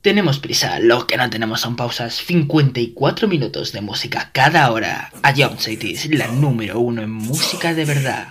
Tenemos 0.10 0.40
prisa, 0.40 0.80
lo 0.80 1.06
que 1.06 1.18
no 1.18 1.30
tenemos 1.30 1.62
son 1.62 1.76
pausas. 1.76 2.16
54 2.16 3.28
minutos 3.28 3.72
de 3.74 3.82
música 3.82 4.32
cada 4.34 4.72
hora. 4.72 5.12
A 5.22 5.32
Young 5.36 5.60
Cities, 5.60 6.10
la 6.10 6.26
número 6.30 6.80
uno 6.80 7.04
en 7.04 7.12
música 7.12 7.76
de 7.76 7.86
verdad. 7.86 8.28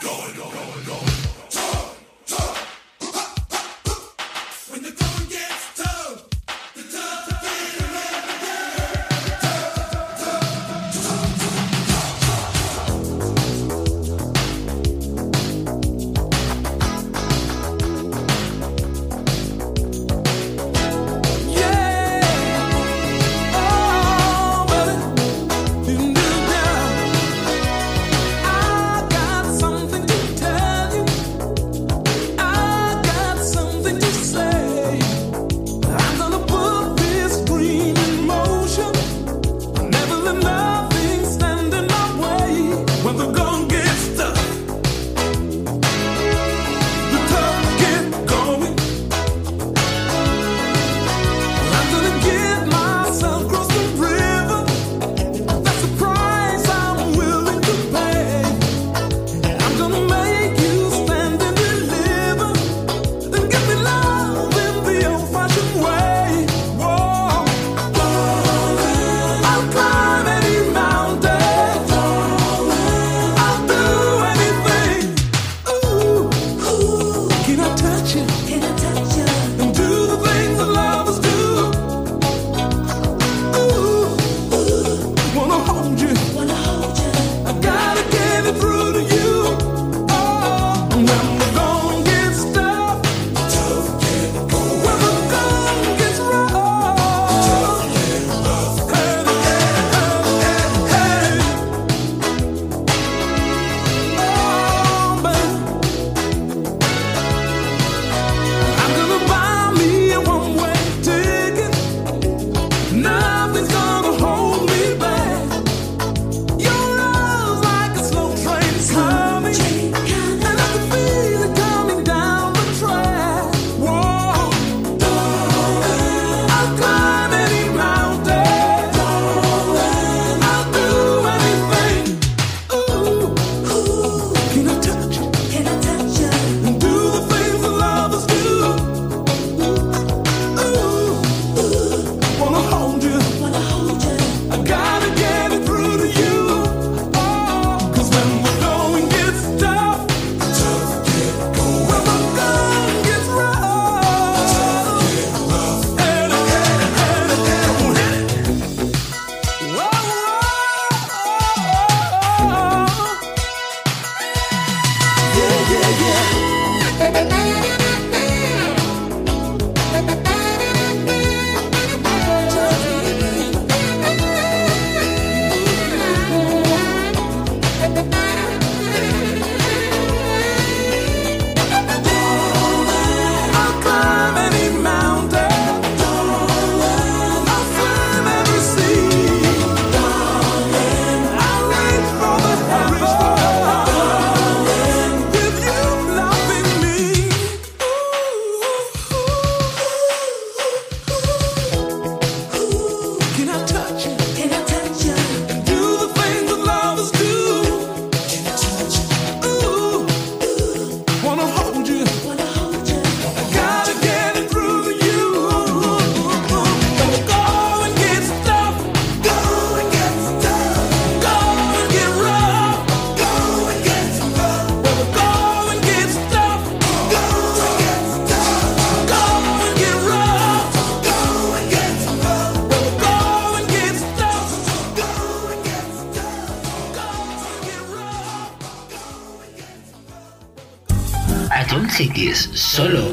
solo. 242.79 243.08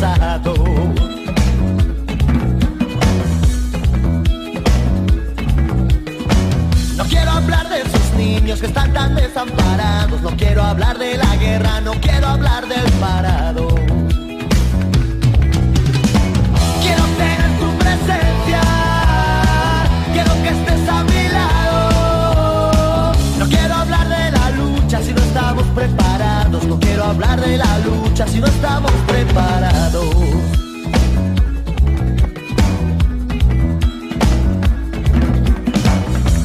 No 0.00 0.06
quiero 7.04 7.32
hablar 7.32 7.68
de 7.68 7.82
esos 7.82 8.14
niños 8.16 8.60
que 8.60 8.66
están 8.66 8.94
tan 8.94 9.14
desamparados. 9.14 10.22
No 10.22 10.30
quiero 10.38 10.62
hablar 10.62 10.98
de 10.98 11.18
la 11.18 11.36
guerra, 11.36 11.82
no 11.82 11.92
quiero 12.00 12.28
hablar 12.28 12.66
del 12.66 12.90
parado. 12.92 13.68
Quiero 16.80 17.04
tener 17.18 17.58
tu 17.60 17.70
presencia, 17.78 18.62
quiero 20.14 20.32
que 20.42 20.48
estés 20.48 20.88
a 20.88 21.04
mi 21.04 21.28
lado. 21.28 23.12
No 23.38 23.46
quiero 23.50 23.74
hablar 23.74 24.08
de 24.08 24.30
la 24.30 24.50
lucha 24.52 25.02
si 25.02 25.12
no 25.12 25.20
estamos 25.20 25.64
preparados. 25.74 26.64
No 26.64 26.80
quiero 26.80 27.04
hablar 27.04 27.38
de 27.38 27.58
la 27.58 27.78
lucha 27.80 28.26
si 28.26 28.40
no 28.40 28.46
estamos 28.46 28.90
preparados. 28.92 29.09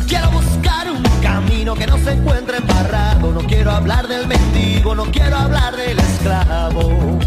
Quiero 0.08 0.30
buscar 0.32 0.92
un 0.92 1.02
camino 1.22 1.74
que 1.74 1.88
no 1.88 1.98
se 1.98 2.12
encuentre 2.12 2.58
embarrado. 2.58 3.32
No 3.32 3.42
quiero 3.42 3.72
hablar 3.72 4.08
del 4.08 4.28
mendigo, 4.28 4.94
no 4.94 5.06
quiero 5.06 5.36
hablar 5.36 5.76
del 5.76 5.98
esclavo. 5.98 7.20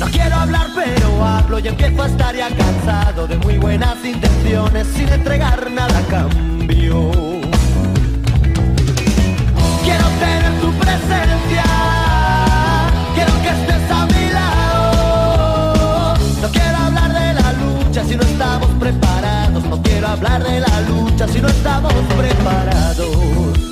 No 0.00 0.06
quiero 0.10 0.36
hablar 0.36 0.66
pero 0.74 1.24
hablo 1.24 1.60
y 1.60 1.68
empiezo 1.68 2.02
a 2.02 2.06
estar 2.06 2.34
ya 2.34 2.48
cansado 2.48 3.28
de 3.28 3.38
muy 3.38 3.58
buenas 3.58 4.04
intenciones 4.04 4.88
sin 4.88 5.08
entregar 5.08 5.70
nada 5.70 6.02
cambio. 6.10 7.21
Hablar 20.12 20.42
de 20.42 20.60
la 20.60 20.80
lucha 20.82 21.26
si 21.26 21.40
no 21.40 21.48
estamos 21.48 21.94
preparados. 22.16 23.71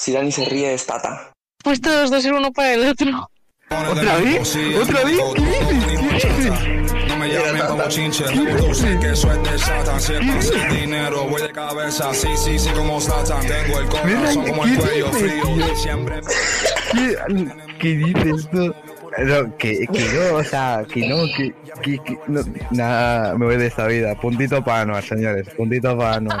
si 0.00 0.12
Dani 0.12 0.32
se 0.32 0.46
ríe 0.46 0.72
es 0.72 0.86
Tata. 0.86 1.30
Pues 1.62 1.80
todos 1.80 2.10
dos 2.10 2.22
ser 2.22 2.32
uno 2.32 2.50
para 2.52 2.72
el 2.72 2.88
otro. 2.88 3.30
¿Otra 3.68 4.16
vez? 4.16 4.56
¿Otra 4.80 5.04
vez? 5.04 5.20
¿Qué 5.36 5.44
dices? 5.44 5.84
¿Qué 6.22 6.28
dices? 6.32 7.06
No 7.06 7.16
me 7.18 7.28
llamen 7.28 7.62
como 7.68 7.86
chinche, 7.88 8.24
tú 8.24 8.74
sé 8.74 8.98
que 8.98 9.10
es 9.10 9.22
de 9.22 9.58
Satan. 9.58 10.00
Si 10.00 10.14
es 10.14 10.20
para 10.20 10.38
hacer 10.38 10.80
dinero, 10.80 11.28
voy 11.28 11.42
de 11.42 11.52
cabeza. 11.52 12.14
Sí, 12.14 12.28
sí, 12.34 12.58
sí, 12.58 12.70
como 12.70 12.98
Satan. 12.98 13.46
Tengo 13.46 13.78
el 13.78 13.88
corazón 13.88 14.46
como 14.46 14.64
el 14.64 14.78
cuello 14.78 15.12
frío. 15.12 15.76
Siempre. 15.76 16.20
¿Qué, 16.92 17.16
¿Qué 17.78 17.88
dices 17.96 18.48
tú? 18.50 18.74
No, 19.18 19.56
que, 19.58 19.86
que 19.86 20.08
no, 20.14 20.36
o 20.36 20.44
sea, 20.44 20.82
que 20.90 21.06
no, 21.06 21.26
que, 21.36 21.52
que, 21.82 21.98
que 21.98 22.18
no, 22.26 22.40
nada, 22.70 23.36
me 23.36 23.44
voy 23.44 23.56
de 23.58 23.66
esta 23.66 23.86
vida. 23.86 24.14
Puntito 24.14 24.64
para 24.64 24.82
Anuar, 24.82 25.04
señores, 25.04 25.46
puntito 25.50 25.98
para 25.98 26.14
Anuar. 26.14 26.40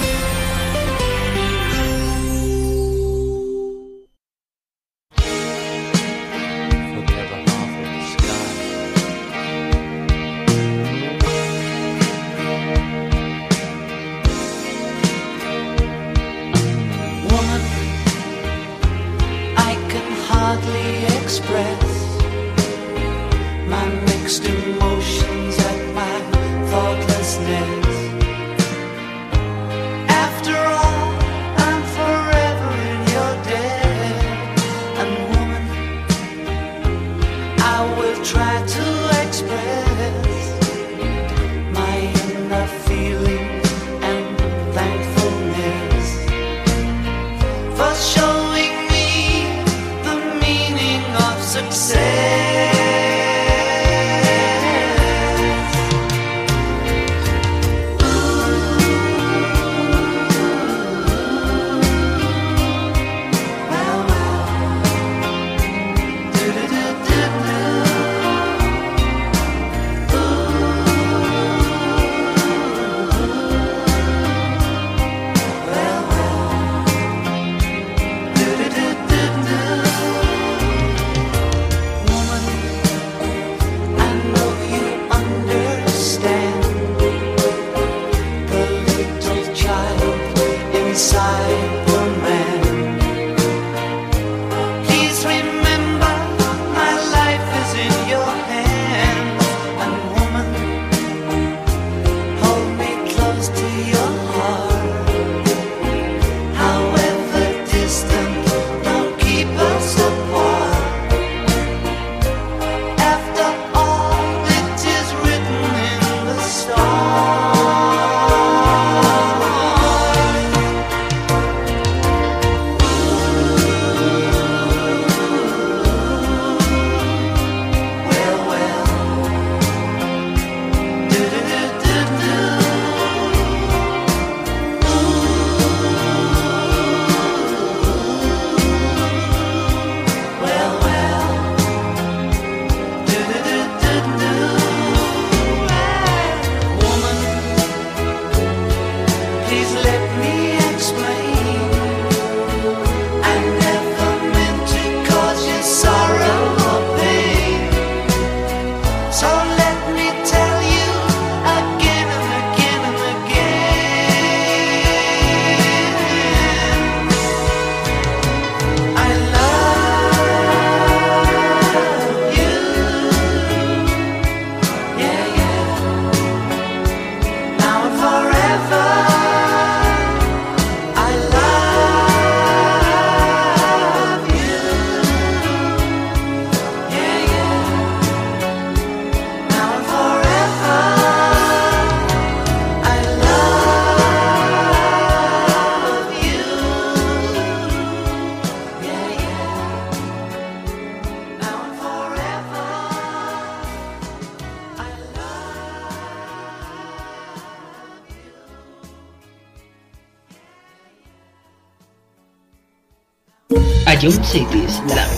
Ion 214.03 214.23
Cities, 214.23 214.81
la 214.87 215.10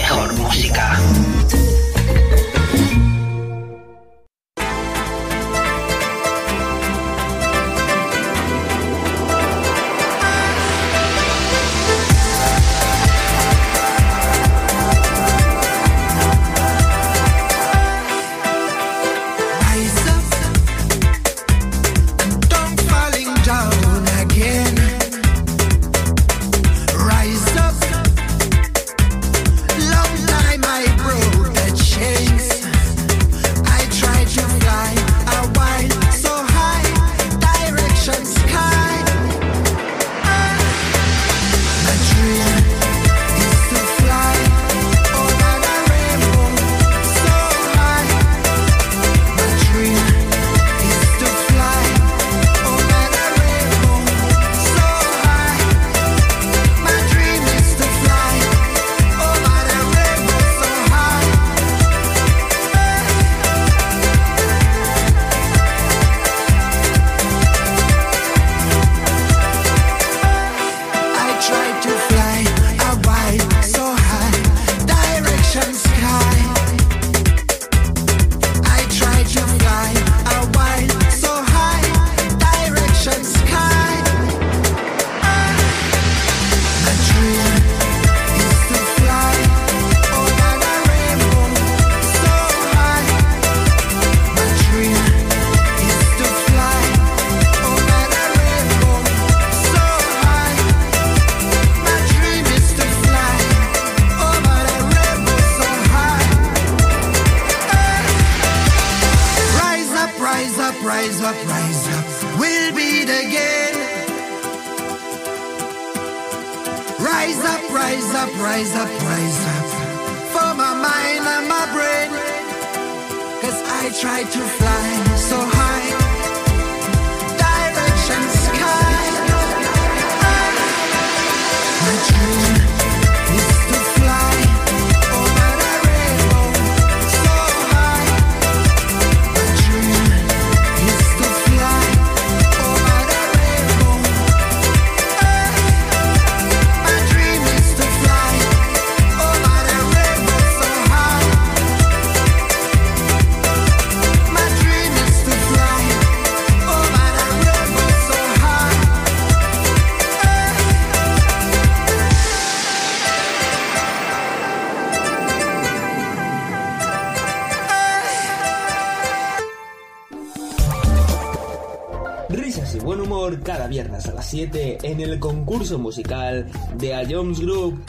en 174.84 175.00
el 175.00 175.20
concurso 175.20 175.80
musical 175.80 176.46
de 176.78 176.94
A 176.94 177.04
Jones 177.10 177.40
Group. 177.40 177.84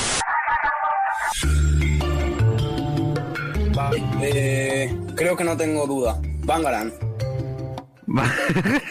Eh, 4.22 4.96
creo 5.16 5.36
que 5.36 5.44
no 5.44 5.56
tengo 5.56 5.86
duda. 5.86 6.20
Bangaran. 6.44 6.92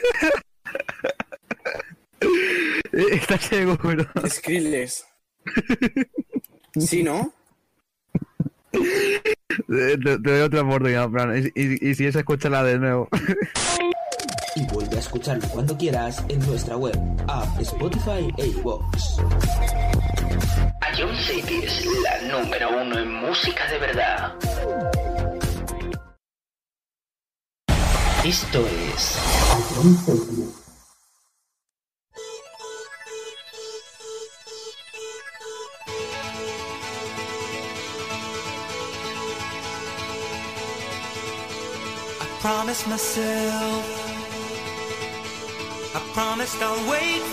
Eh, 2.95 3.07
está 3.15 3.37
ciego, 3.39 3.75
pero. 3.81 4.05
Skrillex. 4.27 5.03
¿Sí, 6.77 7.03
no? 7.03 7.33
Eh, 9.69 9.97
te, 10.03 10.17
doy 10.17 10.41
otra 10.41 10.61
oportunidad, 10.61 11.09
Fran. 11.09 11.37
Y, 11.37 11.61
y, 11.61 11.89
y 11.89 11.95
si 11.95 12.05
es, 12.05 12.15
escúchala 12.15 12.63
de 12.63 12.79
nuevo. 12.79 13.07
escucharlo 15.03 15.47
cuando 15.49 15.77
quieras 15.77 16.23
en 16.29 16.39
nuestra 16.47 16.77
web, 16.77 16.97
app, 17.27 17.59
Spotify 17.59 18.33
e 18.37 18.47
iVoox. 18.47 19.17
Ion 20.97 21.15
City 21.17 21.61
es 21.63 21.85
la 21.85 22.39
número 22.39 22.69
uno 22.81 22.97
en 22.99 23.13
música 23.13 23.67
de 23.69 23.79
verdad. 23.79 24.33
Esto 28.23 28.65
es... 28.95 29.17
promised 42.43 42.87
myself 42.89 43.42
I'll 46.61 46.89
wait 46.89 47.32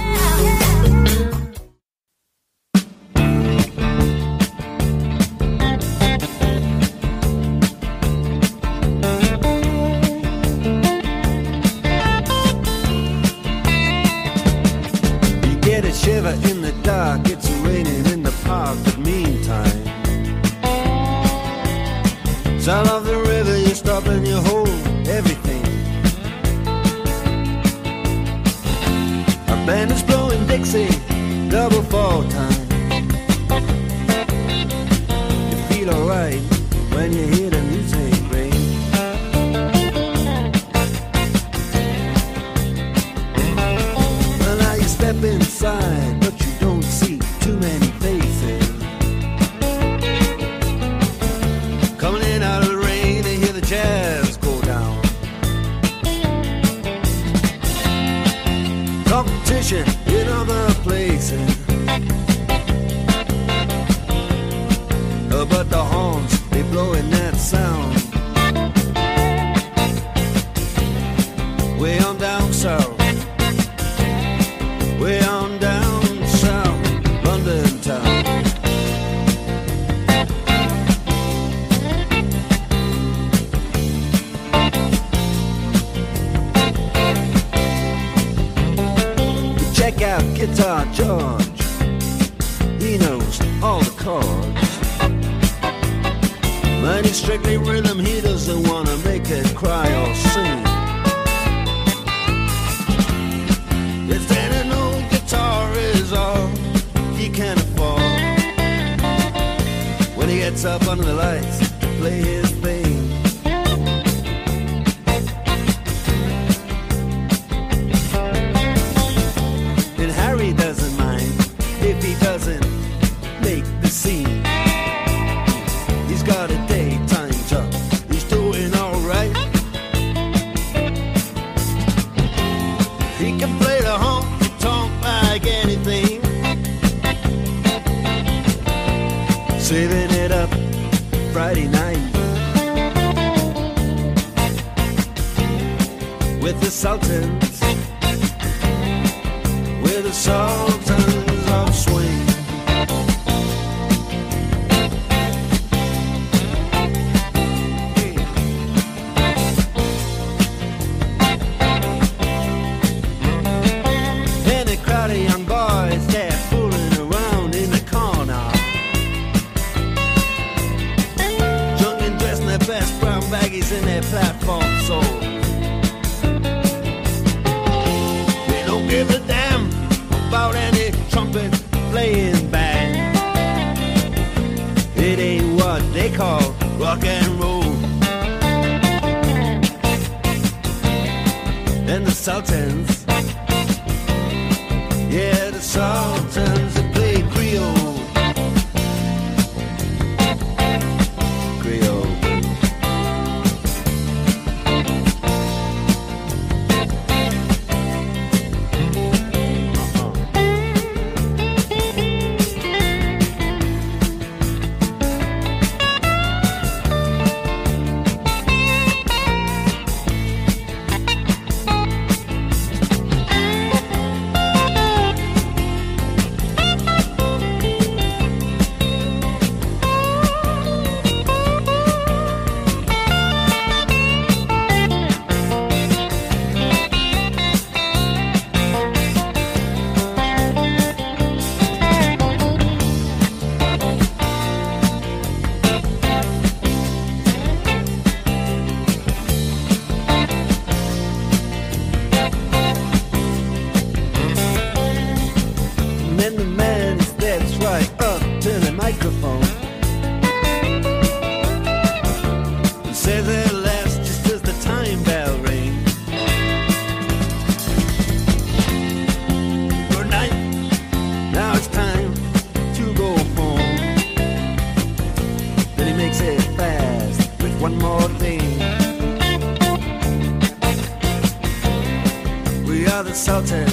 mountain. 283.41 283.70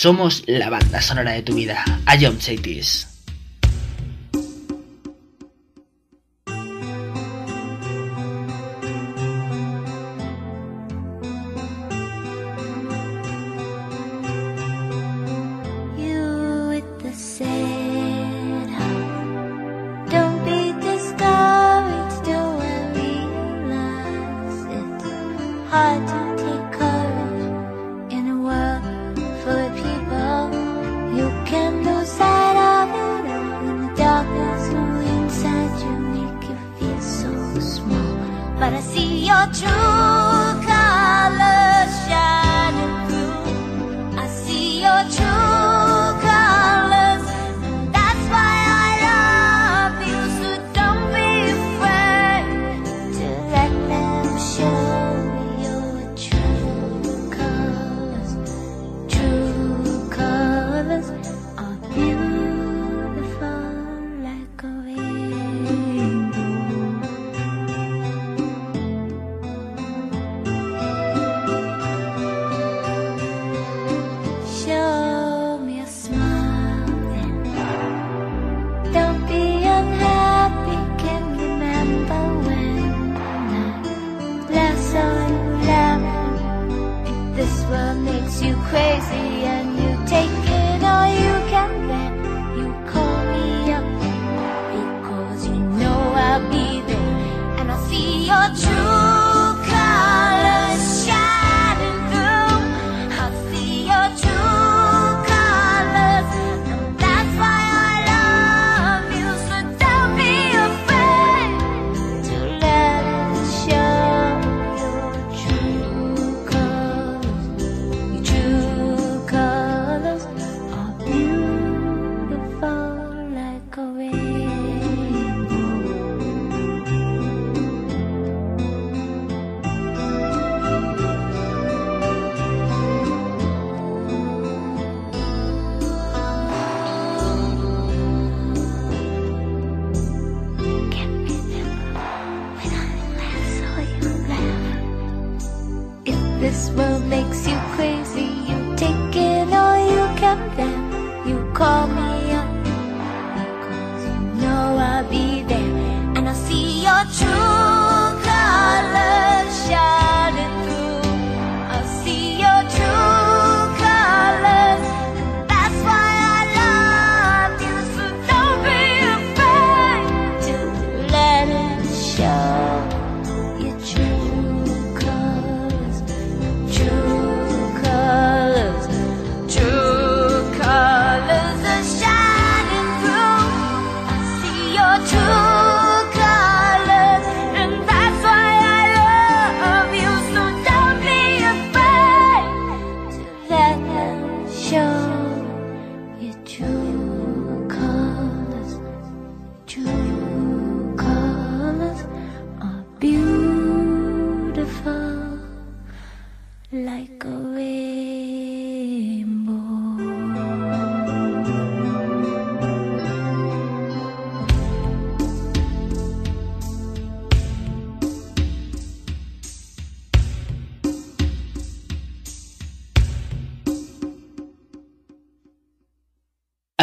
Somos 0.00 0.44
la 0.46 0.70
banda 0.70 1.02
sonora 1.02 1.32
de 1.32 1.42
tu 1.42 1.52
vida. 1.52 1.84
Ayom 2.06 2.38
Chaitis. 2.38 3.09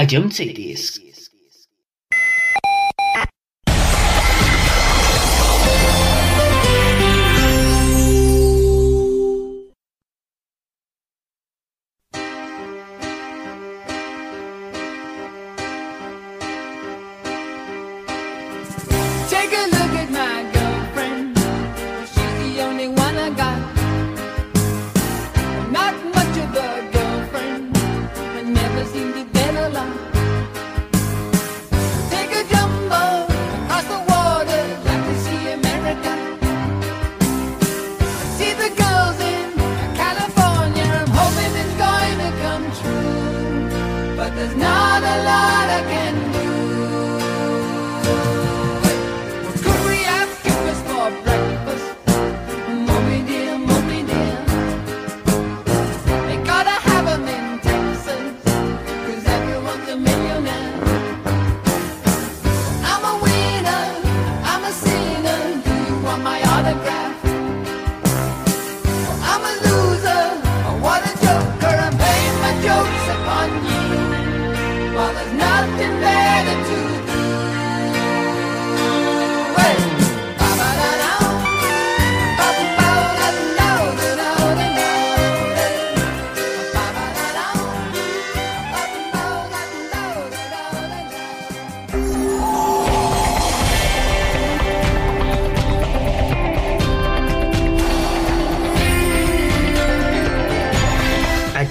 I 0.08 0.10
don't 0.10 0.32
say 0.32 0.54
this. 0.54 0.97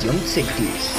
John 0.06 0.20
Sectis. 0.24 0.92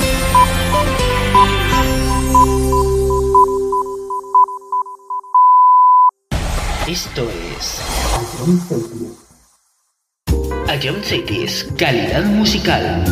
Esto 6.86 7.30
es. 7.56 7.82
A 10.68 10.76
John 10.84 11.02
Sectis, 11.06 11.66
calidad 11.78 12.26
musical. 12.26 13.06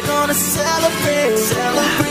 We're 0.00 0.06
gonna 0.06 0.32
celebrate, 0.32 1.36
celebrate. 1.36 2.07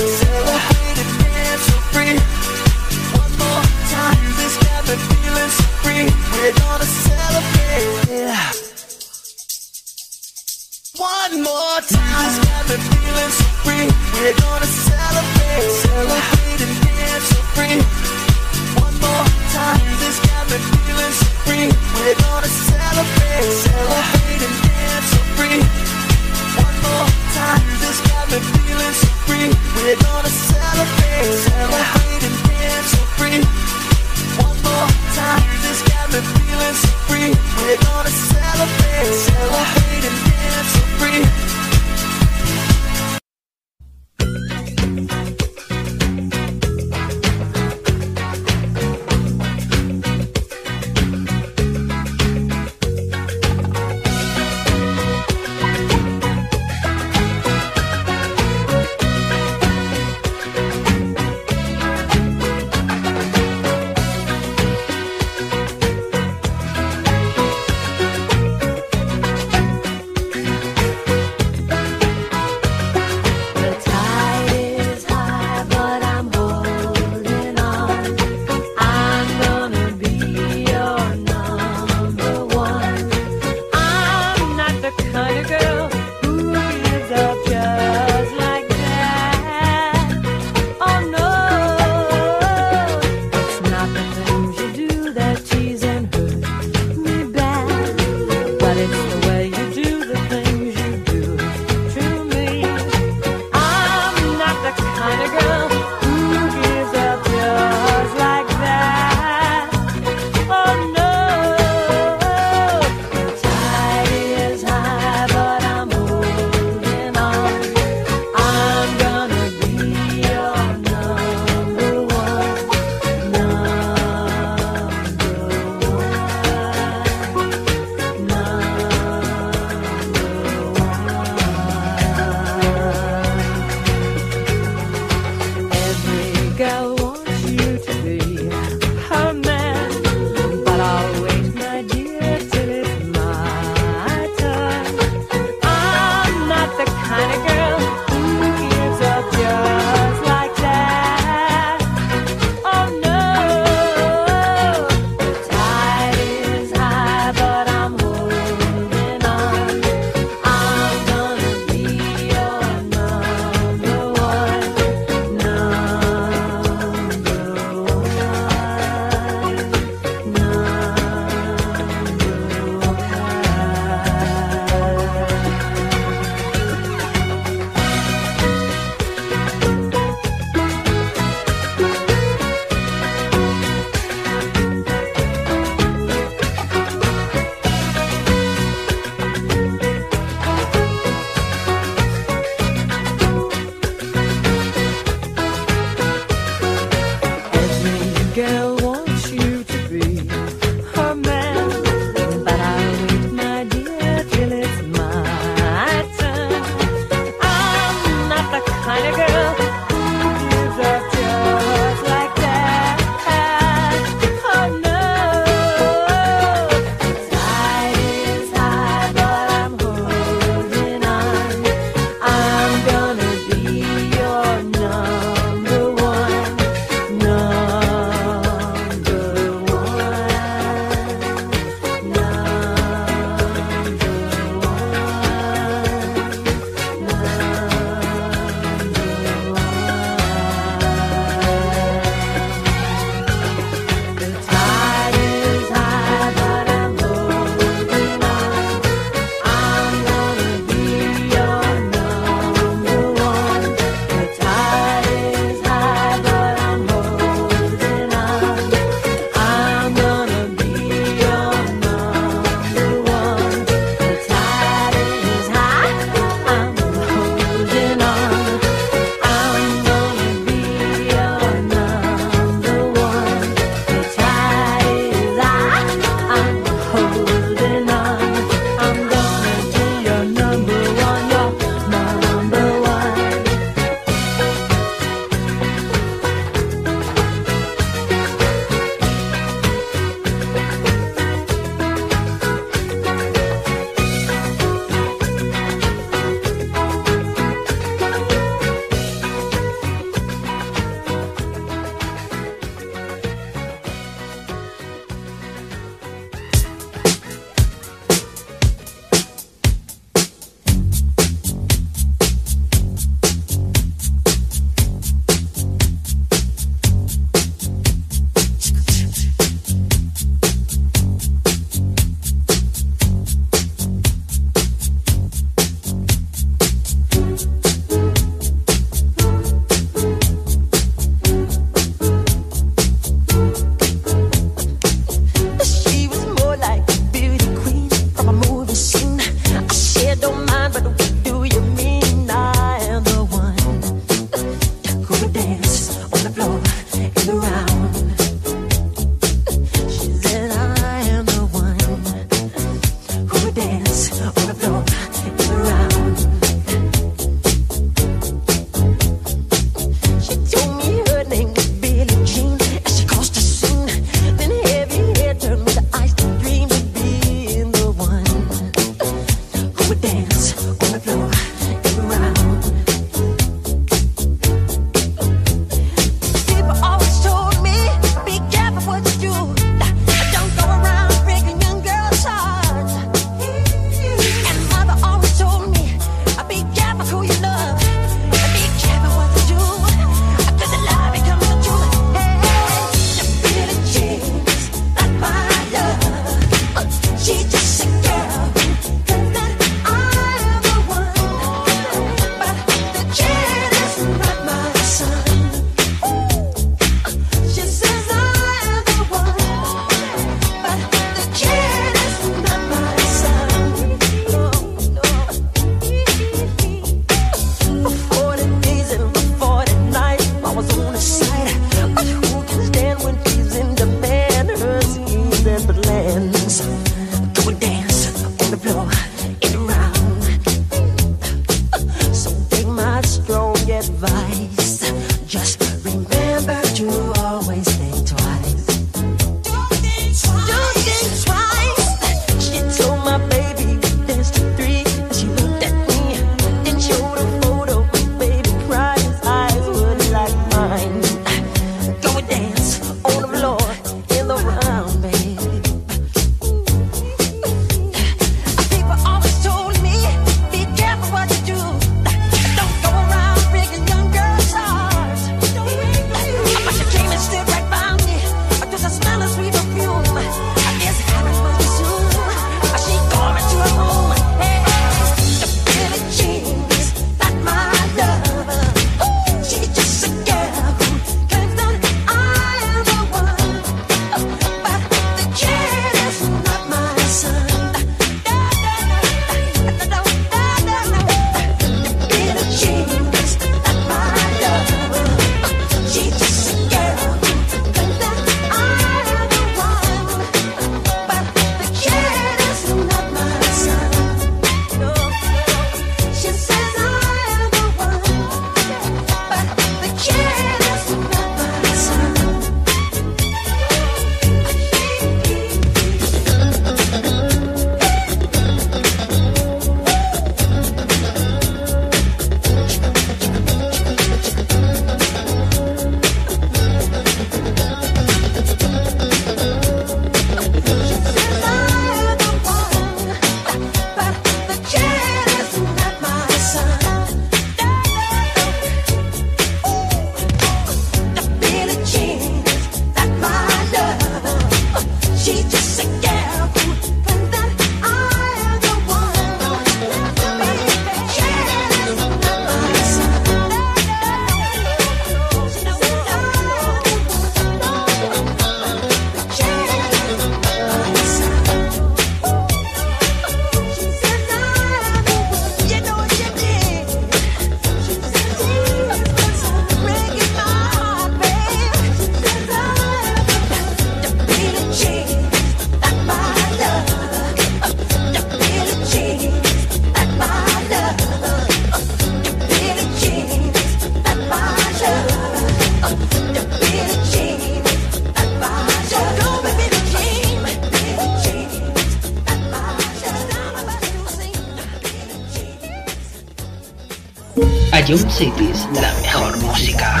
Cities, 598.22 598.68
la 598.74 598.94
mejor 599.02 599.36
música. 599.38 600.00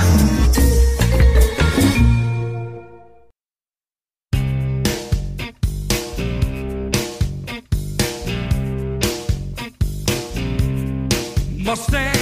Mustang 11.58 12.21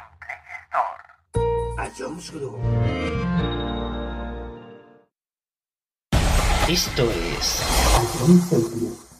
Esto 6.67 7.11
es. 7.11 9.10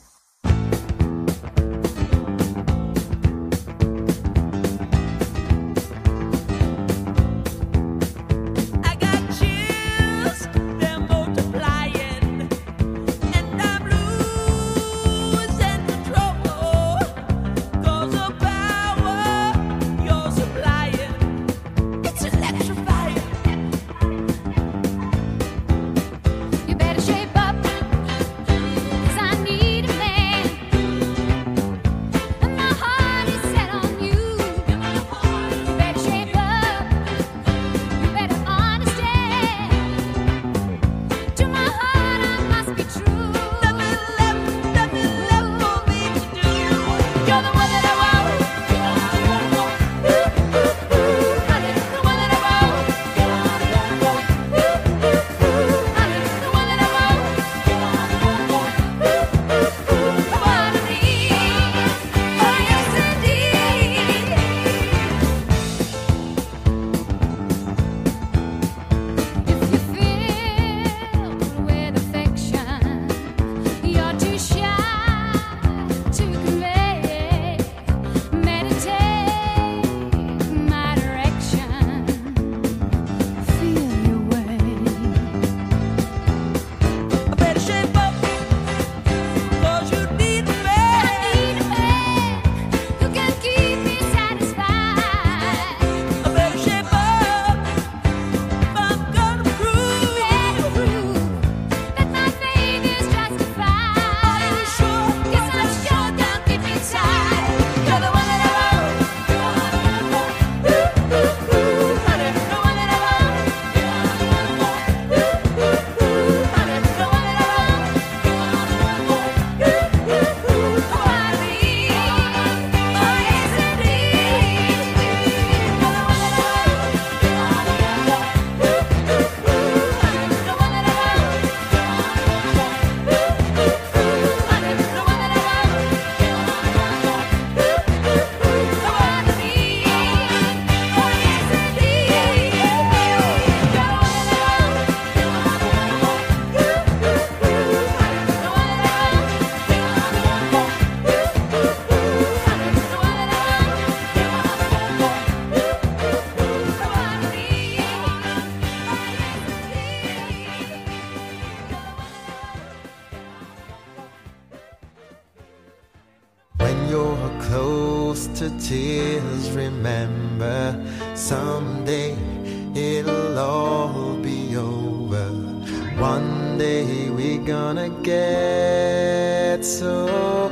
Gonna 177.74 177.88
get 178.02 179.64
so 179.64 180.51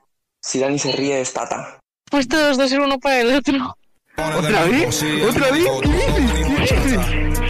si 0.51 0.59
Dani 0.59 0.77
se 0.77 0.91
ríe 0.91 1.21
es 1.21 1.31
Tata. 1.31 1.79
Pues 2.09 2.27
todos 2.27 2.57
dos 2.57 2.69
ser 2.69 2.81
uno 2.81 2.99
para 2.99 3.21
el 3.21 3.33
otro. 3.33 3.77
¿Otra 4.17 4.65
vez? 4.65 5.01
¿Otra 5.29 5.49
vez? 5.49 5.65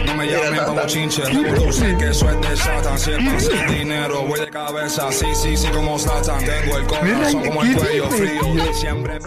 No 0.06 0.14
me 0.14 0.26
llamen 0.28 0.64
como 0.64 0.86
chinche, 0.86 1.22
yo 1.32 1.72
sé 1.72 1.96
que 1.98 2.10
eso 2.10 2.30
es 2.30 2.48
de 2.48 2.56
Satan. 2.56 2.96
Si 2.96 3.10
es 3.10 3.18
pasa 3.18 3.64
el 3.64 3.74
dinero, 3.74 4.22
voy 4.22 4.38
de 4.38 4.48
cabeza. 4.50 5.10
Sí, 5.10 5.26
sí, 5.34 5.56
sí, 5.56 5.66
como 5.70 5.98
Satan. 5.98 6.44
Tengo 6.44 6.78
el 6.78 6.86
corazón 6.86 7.44
como 7.44 7.62
el 7.64 7.76
cuello 7.76 8.08
frío. 8.08 8.72
Siempre. 8.72 9.18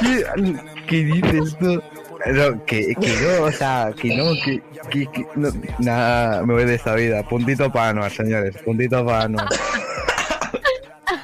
¿Qué, 0.00 0.24
qué 0.88 1.04
dices 1.04 1.56
tú? 1.58 1.82
No, 2.24 2.64
que, 2.64 2.94
que 2.98 3.08
no, 3.20 3.44
o 3.44 3.52
sea, 3.52 3.92
que 4.00 4.16
no, 4.16 4.32
que, 4.42 4.62
que, 4.90 5.06
que 5.12 5.26
no, 5.34 5.50
nada, 5.80 6.46
me 6.46 6.54
voy 6.54 6.64
de 6.64 6.76
esta 6.76 6.94
vida. 6.94 7.22
Puntito 7.28 7.70
para 7.70 7.90
Anuar, 7.90 8.10
señores, 8.10 8.56
puntito 8.64 9.04
para 9.04 9.24
Anuar. 9.24 9.48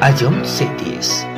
a 0.00 0.12
Ion 0.12 0.44
Cities. 0.44 1.37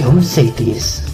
Home 0.00 0.20
Cities. 0.22 1.05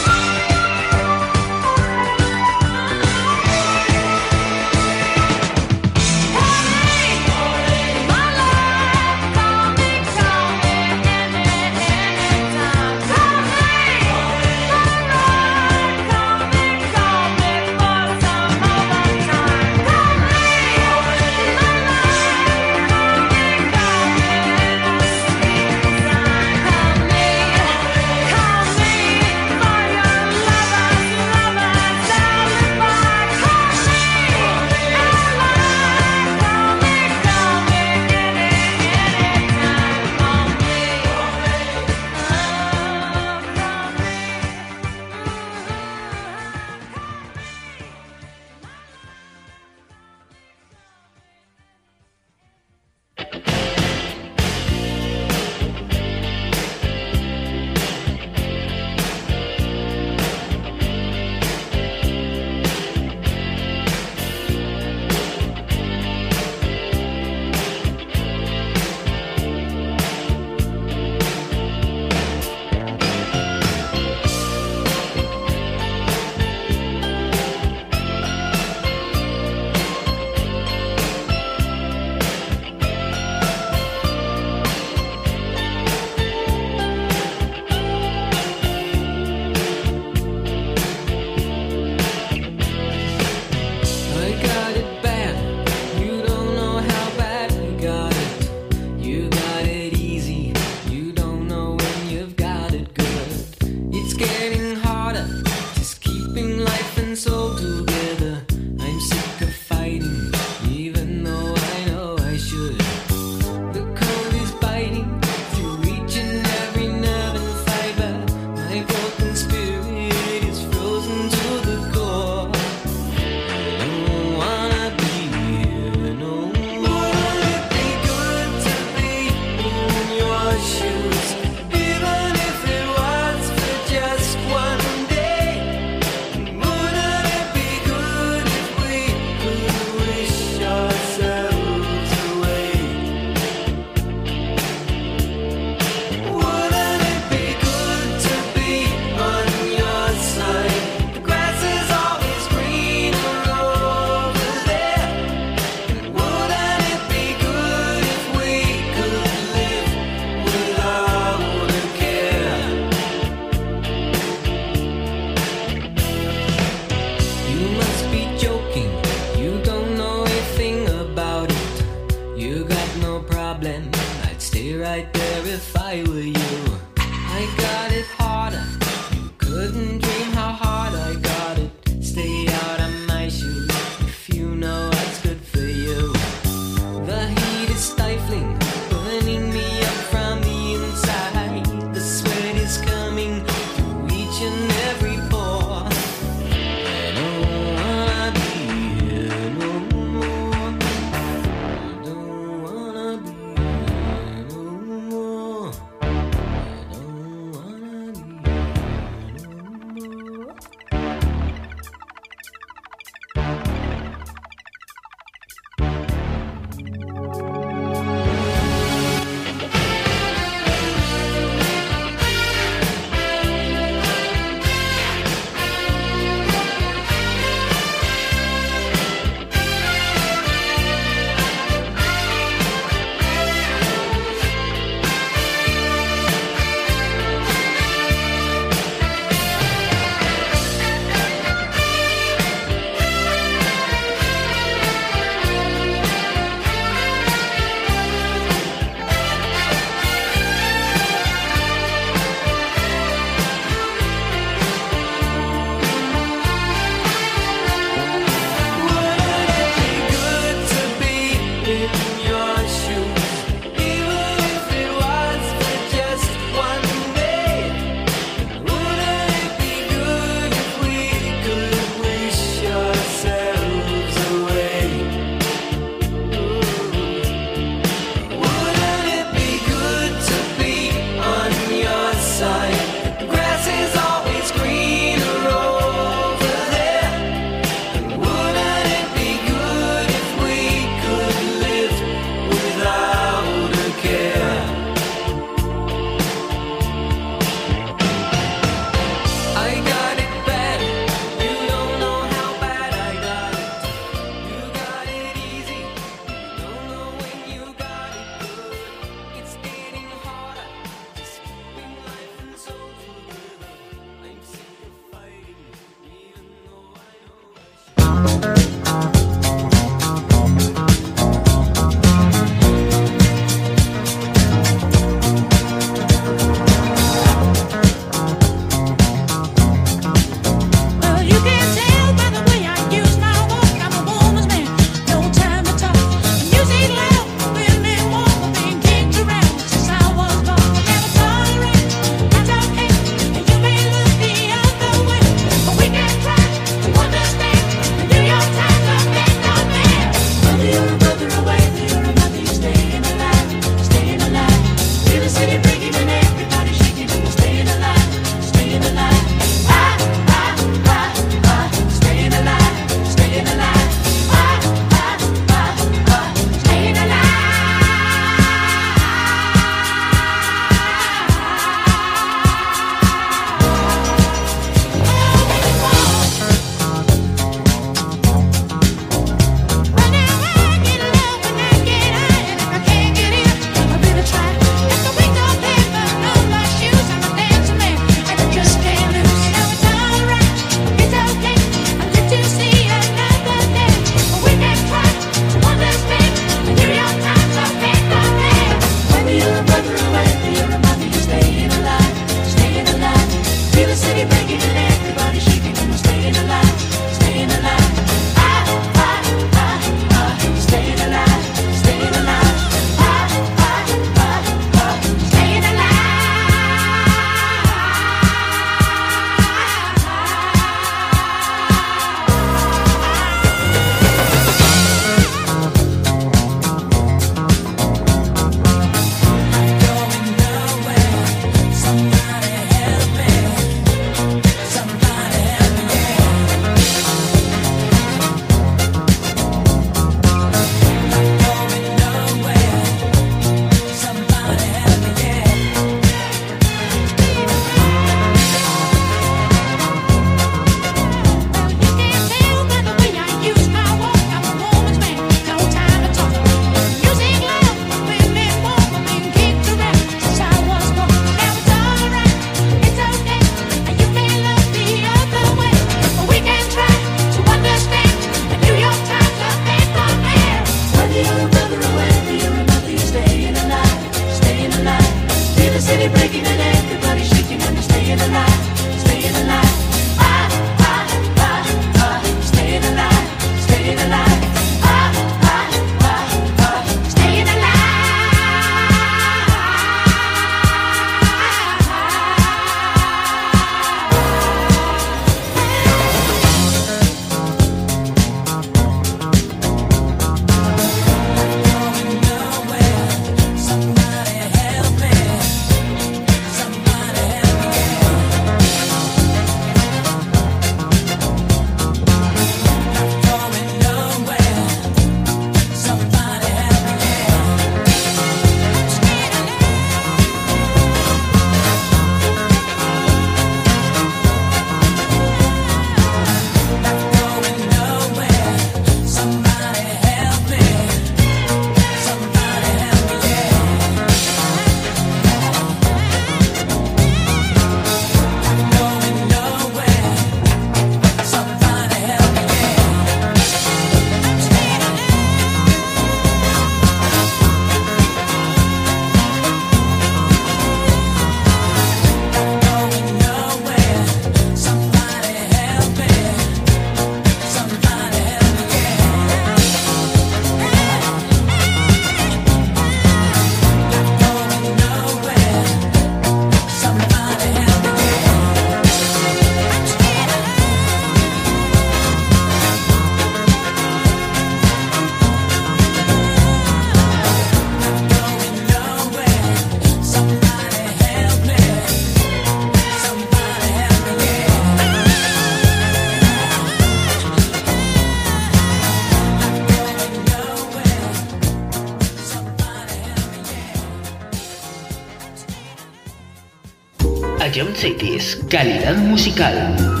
Calidad 598.35 598.97
musical. 598.97 600.00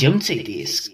John 0.00 0.22
Cities. 0.22 0.90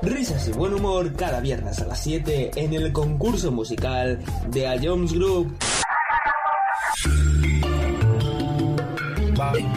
Risas 0.00 0.48
y 0.48 0.52
buen 0.52 0.72
humor 0.72 1.14
cada 1.14 1.40
viernes 1.40 1.78
a 1.80 1.88
las 1.88 2.02
7 2.02 2.52
en 2.56 2.72
el 2.72 2.90
concurso 2.90 3.52
musical 3.52 4.18
de 4.48 4.66
A 4.66 4.80
Jones 4.82 5.12
Group. 5.12 5.54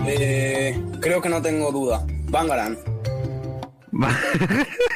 Eh, 0.08 0.82
creo 1.02 1.22
que 1.22 1.28
no 1.28 1.42
tengo 1.42 1.74
duda. 1.74 2.06
Bangaran. 2.30 2.78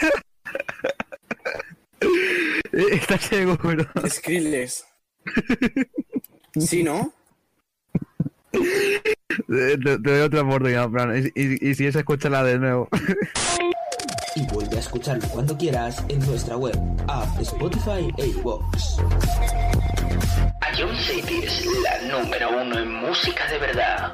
¿Estás 3.53 3.61
seguro? 3.61 3.85
Skrillex. 4.09 4.85
¿Sí, 6.59 6.83
no? 6.83 7.13
Te, 8.51 9.77
te 9.77 9.97
doy 9.97 10.21
otra 10.21 10.41
oportunidad, 10.41 10.89
Fran. 10.89 11.15
Y, 11.35 11.41
y- 11.41 11.69
y 11.69 11.75
si 11.75 11.85
es, 11.87 11.95
escúchala 11.95 12.43
de 12.43 12.57
nuevo. 12.59 12.87
Y 14.35 14.45
vuelve 14.47 14.77
a 14.77 14.79
escucharlo 14.79 15.27
cuando 15.29 15.57
quieras 15.57 16.03
en 16.09 16.19
nuestra 16.19 16.57
web, 16.57 16.75
app, 17.07 17.39
Spotify 17.41 18.11
e 18.17 18.27
iVoox. 18.27 18.99
A 20.61 20.75
John 20.77 20.95
Cities, 20.95 21.65
la 21.83 22.19
número 22.19 22.61
uno 22.61 22.77
en 22.79 22.93
música 22.93 23.47
de 23.51 23.57
verdad. 23.59 24.13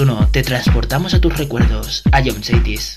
1, 0.00 0.28
te 0.32 0.42
transportamos 0.42 1.14
a 1.14 1.20
tus 1.20 1.36
recuerdos, 1.36 2.02
a 2.10 2.22
John 2.24 2.42
Cities. 2.42 2.96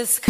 this 0.00 0.29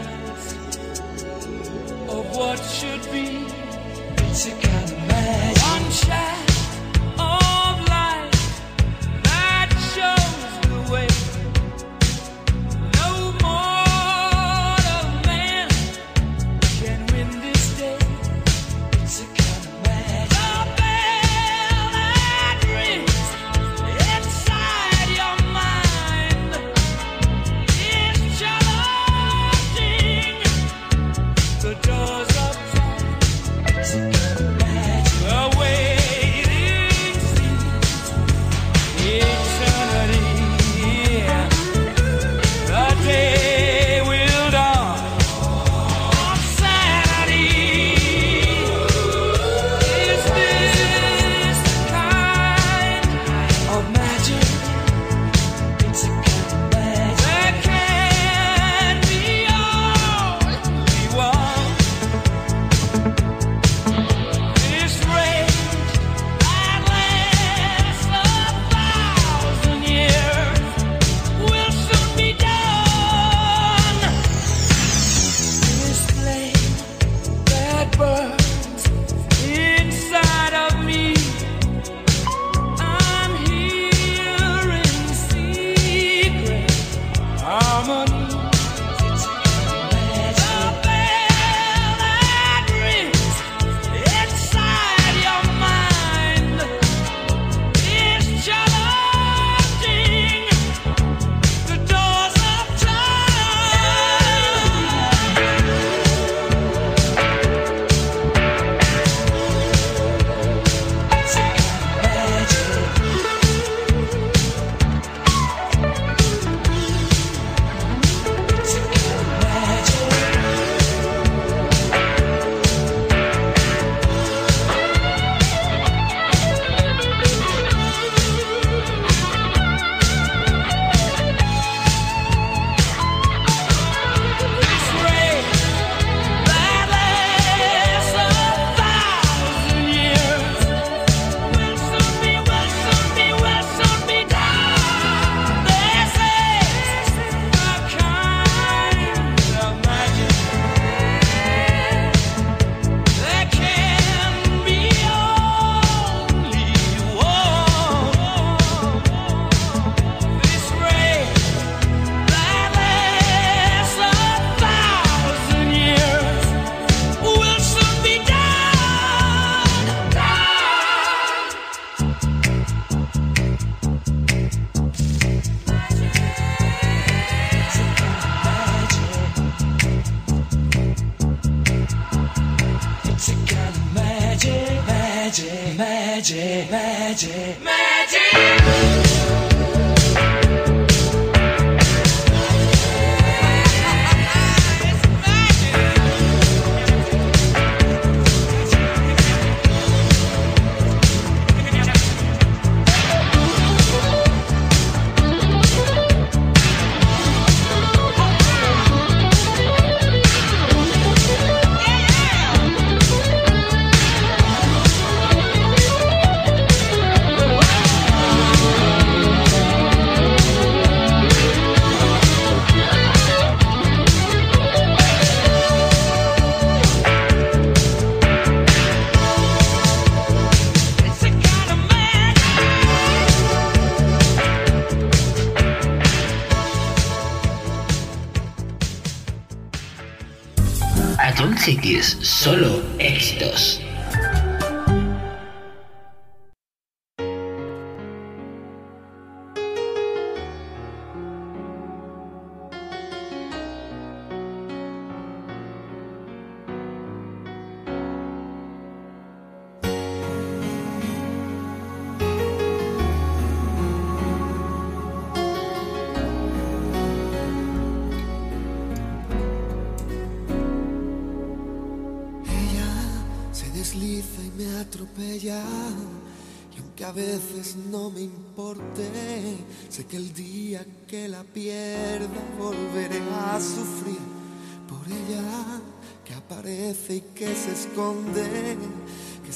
solo 242.41 242.70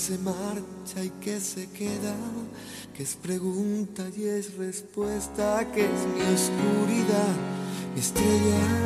se 0.06 0.19
marcha 0.19 1.03
y 1.03 1.09
que 1.19 1.40
se 1.40 1.67
queda, 1.72 2.14
que 2.95 3.01
es 3.01 3.16
pregunta 3.16 4.03
y 4.16 4.25
es 4.25 4.53
respuesta, 4.56 5.66
que 5.74 5.85
es 5.85 6.06
mi 6.14 6.22
oscuridad, 6.22 7.35
mi 7.95 8.01
estrella. 8.01 8.85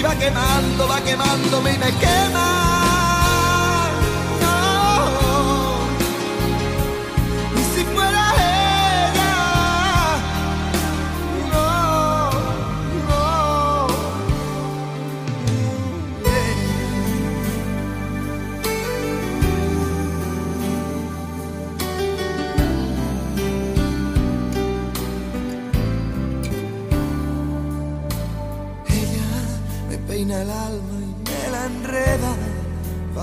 y 0.00 0.02
va 0.02 0.14
quemando, 0.14 0.88
va 0.88 1.00
quemándome 1.02 1.74
y 1.74 1.78
me 1.78 1.92
quema. 1.98 2.69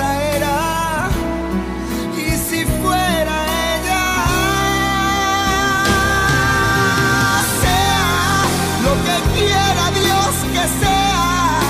era, 0.00 1.08
y 2.16 2.30
si 2.36 2.64
fuera 2.64 3.34
ella, 3.74 4.04
sea 7.60 8.44
lo 8.84 8.92
que 9.04 9.16
quiera 9.34 9.90
Dios 9.90 10.32
que 10.52 10.64
sea, 10.80 11.60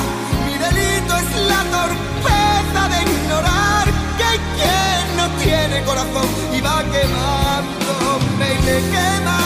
mi 0.46 0.54
delito 0.58 1.16
es 1.16 1.30
la 1.48 1.62
torpeza 1.76 2.88
de 2.92 2.98
ignorar 3.10 3.86
que 4.18 4.30
quien 4.56 5.16
no 5.16 5.26
tiene 5.42 5.82
corazón 5.84 6.28
y 6.54 6.60
va 6.60 6.82
quemándome 6.92 8.46
y 8.52 8.62
me 8.66 8.76
quema. 8.90 9.37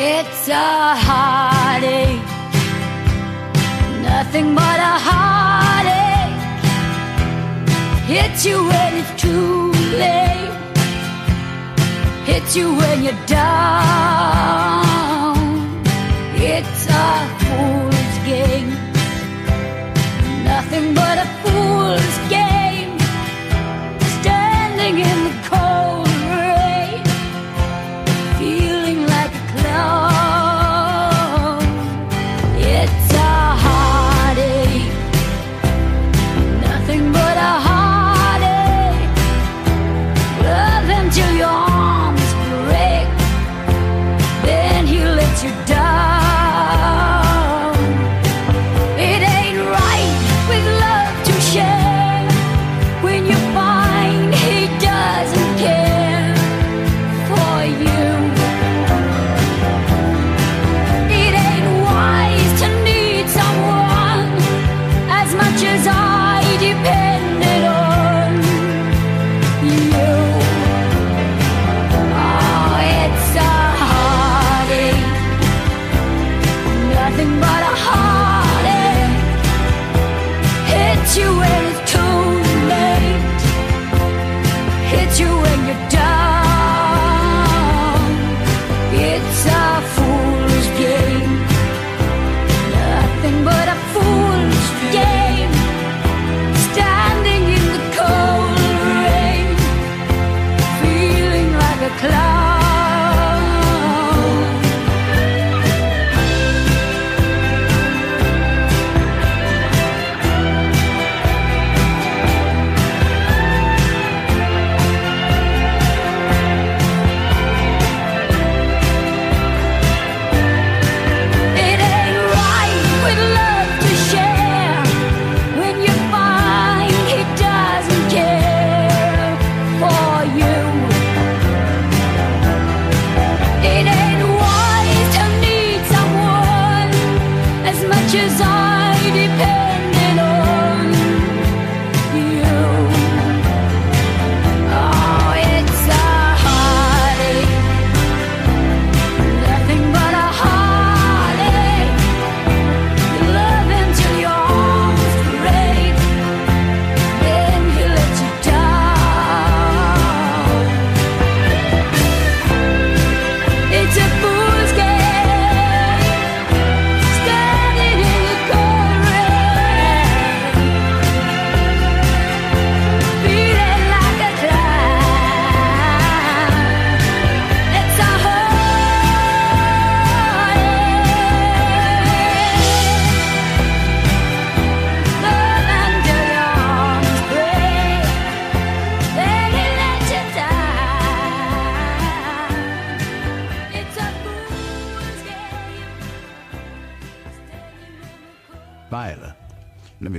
It's 0.00 0.46
a 0.46 0.94
heartache, 0.94 2.22
nothing 4.00 4.54
but 4.54 4.78
a 4.78 4.94
heartache. 5.08 6.38
Hits 8.06 8.46
you 8.46 8.64
when 8.68 8.94
it's 8.94 9.12
too 9.20 9.72
late, 9.98 10.54
hits 12.26 12.54
you 12.54 12.76
when 12.76 13.02
you're 13.02 13.26
down. 13.26 13.74
It's 16.36 16.86
a 16.86 17.28
fool's 17.42 18.18
game, 18.24 18.70
nothing 20.44 20.94
but 20.94 21.18
a 21.18 21.37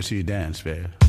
see 0.10 0.16
you 0.16 0.24
dance, 0.24 0.60
babe. 0.64 1.09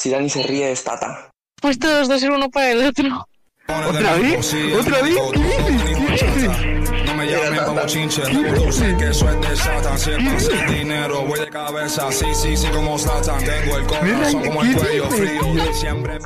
si 0.00 0.08
Dani 0.08 0.30
se 0.30 0.42
ríe 0.42 0.72
es 0.72 0.82
Tata. 0.82 1.28
Pues 1.60 1.78
todos 1.78 2.08
dos 2.08 2.22
el 2.22 2.30
uno 2.30 2.48
para 2.48 2.70
el 2.70 2.86
otro. 2.86 3.26
¿Otra 3.68 4.14
vez? 4.14 4.56
¿Otra 4.78 5.02
vez? 5.02 5.18
¿Qué 5.34 5.42
dices? 5.42 5.82
¿Qué 5.84 6.26
dices? 6.30 7.04
No 7.04 7.14
me 7.16 7.26
llamen 7.26 7.64
como 7.66 7.84
chinche, 7.84 8.22
tú 8.22 8.72
sé 8.72 8.96
que 8.96 9.10
eso 9.10 9.28
es 9.28 9.40
de 9.42 9.56
Satan. 9.56 9.98
Si 9.98 10.10
es 10.12 10.16
para 10.16 10.36
hacer 10.36 10.70
dinero, 10.70 11.26
voy 11.26 11.40
de 11.40 11.50
cabeza. 11.50 12.10
Sí, 12.10 12.24
sí, 12.32 12.56
sí, 12.56 12.66
como 12.68 12.98
Satan. 12.98 13.44
Tengo 13.44 13.76
el 13.76 13.86
corazón 13.86 14.42
como 14.42 14.62
el 14.62 14.74
cuello 14.74 15.10
frío. 15.10 15.74
Siempre. 15.74 16.18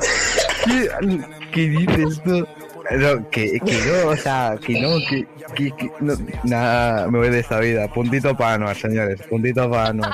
¿Qué, 0.63 0.89
¿Qué 1.51 1.61
dices 1.69 2.21
tú? 2.23 2.47
No, 2.91 3.29
que, 3.29 3.59
que 3.59 3.73
no, 3.73 4.09
o 4.11 4.15
sea, 4.15 4.57
que 4.63 4.79
no, 4.79 4.99
que, 5.09 5.27
que, 5.55 5.71
que 5.75 5.91
no, 5.99 6.13
nada, 6.43 7.07
me 7.09 7.17
voy 7.17 7.29
de 7.29 7.39
esta 7.39 7.59
vida. 7.59 7.87
Puntito 7.89 8.37
para 8.37 8.53
Anuar, 8.53 8.77
señores, 8.77 9.21
puntito 9.27 9.69
para 9.69 9.89
Anuar. 9.89 10.13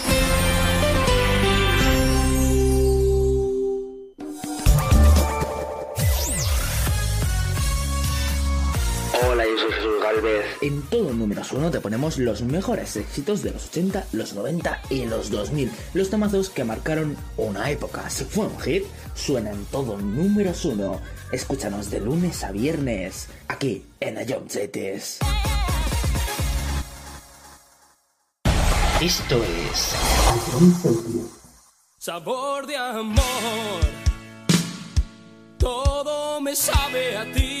En 10.61 10.83
todo 10.83 11.11
números 11.11 11.51
uno 11.53 11.71
te 11.71 11.81
ponemos 11.81 12.19
los 12.19 12.43
mejores 12.43 12.95
éxitos 12.95 13.41
de 13.41 13.49
los 13.49 13.65
80, 13.69 14.05
los 14.11 14.35
90 14.35 14.81
y 14.91 15.05
los 15.05 15.31
2000. 15.31 15.71
Los 15.95 16.11
temazos 16.11 16.51
que 16.51 16.63
marcaron 16.63 17.17
una 17.35 17.71
época. 17.71 18.07
Si 18.11 18.25
fue 18.25 18.45
un 18.45 18.59
hit, 18.59 18.83
suena 19.15 19.49
en 19.49 19.65
todo 19.65 19.97
números 19.97 20.63
uno. 20.65 21.01
Escúchanos 21.31 21.89
de 21.89 22.01
lunes 22.01 22.43
a 22.43 22.51
viernes, 22.51 23.27
aquí 23.47 23.87
en 23.99 24.17
Cities. 24.47 25.17
Esto 29.01 29.43
es 29.43 29.95
Sabor 31.97 32.67
de 32.67 32.77
amor, 32.77 33.81
todo 35.57 36.39
me 36.39 36.55
sabe 36.55 37.17
a 37.17 37.31
ti. 37.33 37.60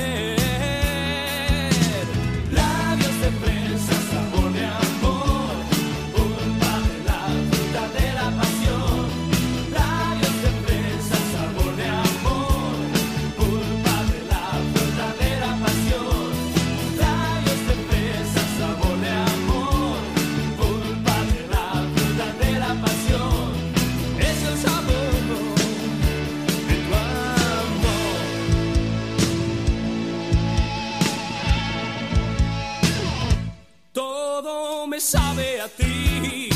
Sabe 35.01 35.59
a 35.59 35.67
ti. 35.67 36.49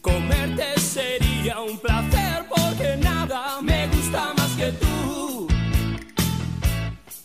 Comerte 0.00 0.78
sería 0.80 1.60
un 1.60 1.78
placer 1.78 2.44
porque 2.48 2.96
nada 2.96 3.62
me 3.62 3.86
gusta 3.88 4.34
más 4.36 4.50
que 4.56 4.72
tú. 4.72 5.46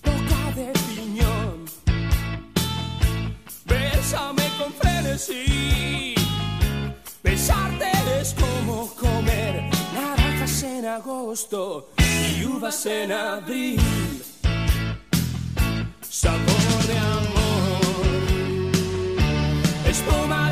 Boca 0.03 0.41
de 0.56 0.72
piñón. 0.88 1.66
Bésame 3.66 4.48
con 4.59 4.72
frenesí. 4.74 6.14
Besarte 7.24 7.91
es 8.19 8.35
como 8.35 8.88
comer 8.95 9.69
naranjas 9.93 10.64
en 10.64 10.85
agosto 10.85 11.90
y 11.98 12.45
uvas 12.45 12.85
en 12.85 13.11
abril. 13.11 13.82
Sabor 16.01 16.85
de 16.88 16.98
amor 16.98 17.40
espuma 20.01 20.49
del 20.49 20.50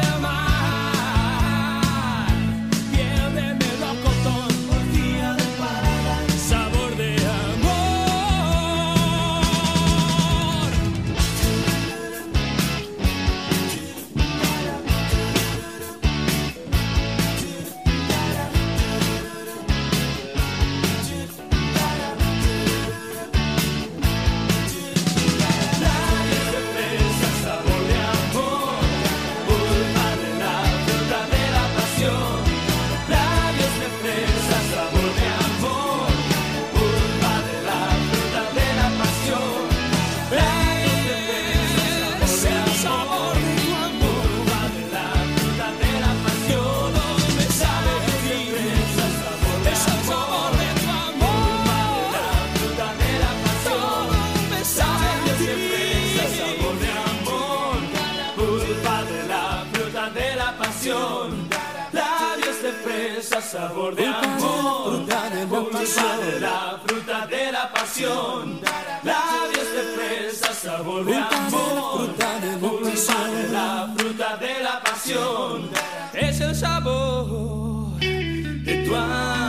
sabor 63.42 63.96
de 63.96 64.06
amor, 64.06 65.06
pulsa 65.50 66.18
de 66.18 66.40
la 66.40 66.80
fruta 66.86 67.28
de 67.28 67.52
la 67.52 67.72
pasión, 67.72 68.62
labios 69.04 69.72
de 69.74 69.84
fresa, 69.96 70.54
sabor 70.54 71.06
de 71.06 71.16
amor, 71.16 72.16
de 72.18 73.50
la 73.52 73.94
fruta 73.98 74.38
de 74.38 74.64
la 74.64 74.82
pasión, 74.82 75.70
es 76.14 76.42
el 76.42 76.56
sabor 76.56 78.00
de 78.00 78.84
tu 78.86 78.96
amor. 78.96 79.49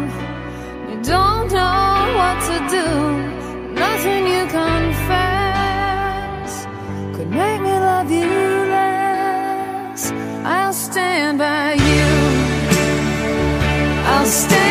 do, 2.71 2.87
nothing 3.73 4.27
you 4.33 4.45
confess 4.59 5.31
could 7.15 7.29
make 7.29 7.61
me 7.61 7.73
love 7.89 8.09
you 8.09 8.29
less. 8.75 10.11
I'll 10.45 10.73
stand 10.73 11.37
by 11.37 11.73
you. 11.73 12.05
I'll 14.13 14.25
stand. 14.25 14.70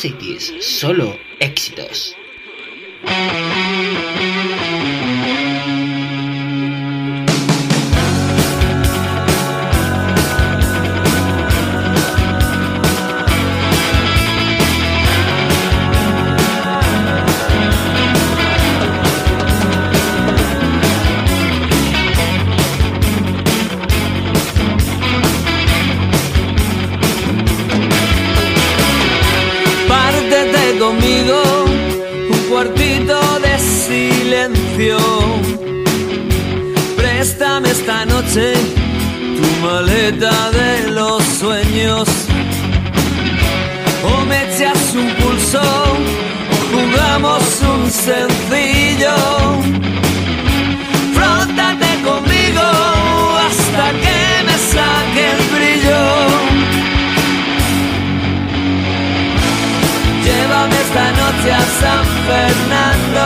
Cities, 0.00 0.50
solo 0.60 1.18
éxitos. 1.40 2.16
Sencillo. 48.00 49.14
Frótate 51.14 51.90
conmigo 52.02 52.66
hasta 53.46 53.84
que 54.02 54.18
me 54.46 54.56
saque 54.72 55.22
el 55.34 55.42
brillo. 55.54 56.02
Llévame 60.24 60.76
esta 60.86 61.06
noche 61.20 61.52
a 61.52 61.64
San 61.80 62.04
Fernando. 62.26 63.24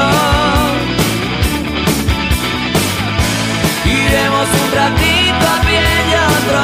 Iremos 3.84 4.48
un 4.62 4.68
ratito 4.80 5.44
a 5.54 5.60
pie 5.66 5.86
y 6.10 6.14
otro 6.34 6.58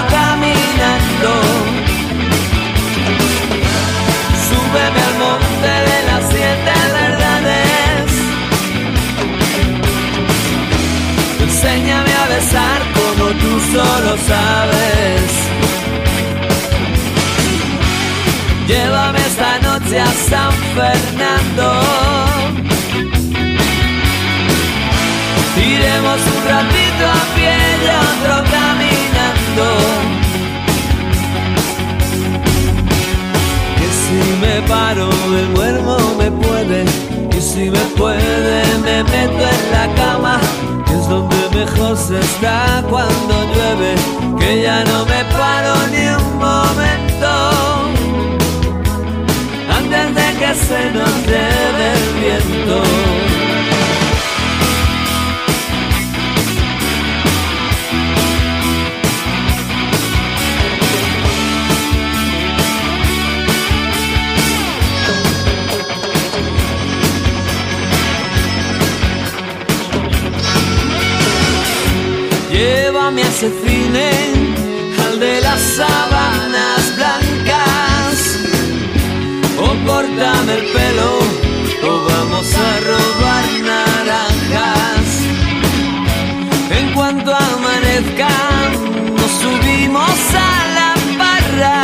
tú 13.34 13.60
solo 13.73 14.17
sabes. 14.26 15.31
Llévame 18.67 19.18
esta 19.18 19.59
noche 19.59 20.00
a 20.00 20.07
San 20.07 20.52
Fernando. 20.75 21.67
Iremos 25.57 26.20
un 26.34 26.42
ratito 26.49 27.05
a 27.07 27.34
pie 27.34 27.57
y 27.83 27.89
otro 28.09 28.34
caminando. 28.50 29.67
Que 33.76 33.89
si 34.00 34.18
me 34.41 34.62
paro 34.68 35.09
me 35.31 35.42
duermo 35.55 35.97
me 36.18 36.31
puede. 36.31 36.84
Y 37.36 37.41
si 37.41 37.70
me 37.70 37.84
puede 37.97 38.78
me 38.84 39.05
meto 39.05 39.44
en 39.55 39.73
la 39.73 39.94
cama. 39.94 40.41
Donde 41.11 41.37
mejor 41.59 41.97
se 41.97 42.21
está 42.21 42.85
cuando 42.89 43.35
llueve. 43.53 43.95
Que 44.39 44.63
ya 44.63 44.85
no 44.85 45.05
me 45.07 45.25
paro 45.37 45.75
ni 45.93 46.07
un 46.07 46.39
momento 46.39 47.33
antes 49.77 50.15
de 50.15 50.39
que 50.39 50.55
se 50.55 50.91
nos 50.93 51.15
lleve 51.27 51.87
el 51.97 52.05
viento. 52.21 53.60
Llévame 73.41 73.49
a 73.49 73.49
ese 73.49 73.51
cine, 73.67 74.10
al 75.07 75.19
de 75.19 75.41
las 75.41 75.60
sábanas 75.60 76.97
blancas 76.97 78.39
o 79.57 79.86
córtame 79.86 80.55
el 80.55 80.65
pelo 80.73 81.19
o 81.83 82.05
vamos 82.05 82.55
a 82.55 82.81
robar 82.81 83.44
naranjas. 83.70 85.09
En 86.70 86.93
cuanto 86.93 87.35
amanezca, 87.35 88.28
nos 89.17 89.31
subimos 89.43 90.35
a 90.35 90.67
la 90.77 90.94
barra 91.19 91.83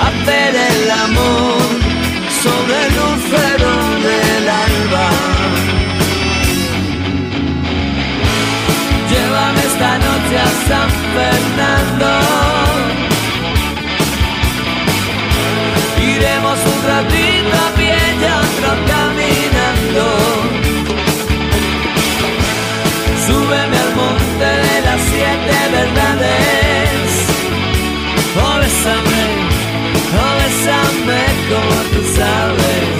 a 0.00 0.08
hacer 0.08 0.54
el 0.54 0.90
amor 0.90 1.59
esta 10.30 10.36
noche 10.36 10.38
a 10.38 10.46
San 10.68 10.90
Fernando. 11.14 12.10
Iremos 16.00 16.58
un 16.58 16.80
ratito 16.88 17.56
a 17.56 17.76
pie 17.76 17.98
y 18.14 18.24
otro 18.24 18.70
caminando. 18.86 20.06
Súbeme 23.26 23.76
al 23.78 23.94
monte 23.94 24.48
de 24.66 24.80
las 24.84 25.00
siete 25.02 25.56
verdades. 25.72 27.08
Oh, 28.36 28.58
bésame, 28.58 29.22
oh, 30.16 30.40
como 31.50 31.76
tú 31.90 32.00
sabes. 32.16 32.99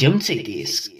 Ion 0.00 0.20
Cities. 0.20 0.90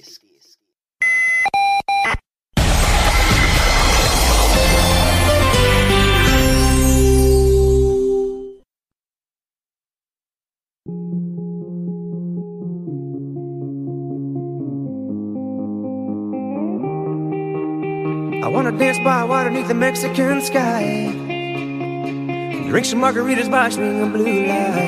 I 18.42 18.48
wanna 18.48 18.72
dance 18.76 18.98
by 19.04 19.22
water 19.22 19.50
beneath 19.50 19.68
the 19.68 19.74
Mexican 19.74 20.40
sky. 20.40 21.12
Drink 22.68 22.84
some 22.84 23.00
margaritas 23.00 23.48
by 23.48 23.68
swinging 23.68 24.10
blue 24.10 24.46
lights. 24.46 24.87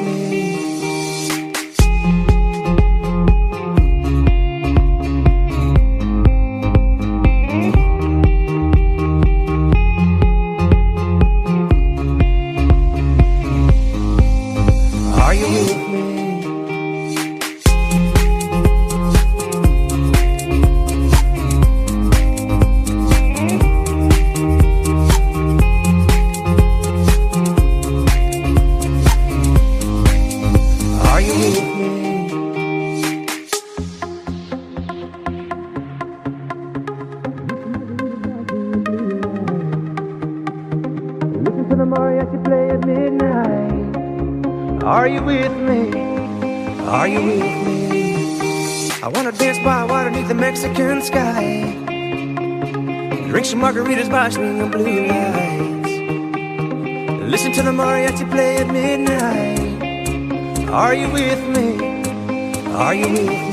Margaritas 54.37 54.71
by 54.71 54.71
swinging 54.71 54.71
blue 54.71 55.07
lights. 55.07 55.91
Listen 57.31 57.51
to 57.53 57.61
the 57.61 57.71
mariachi 57.71 58.25
play 58.29 58.57
at 58.57 58.67
midnight. 58.67 59.59
Are 60.69 60.93
you 60.93 61.09
with 61.09 61.47
me? 61.49 61.77
Are 62.73 62.93
you 62.95 63.09
with 63.09 63.27
me? 63.27 63.50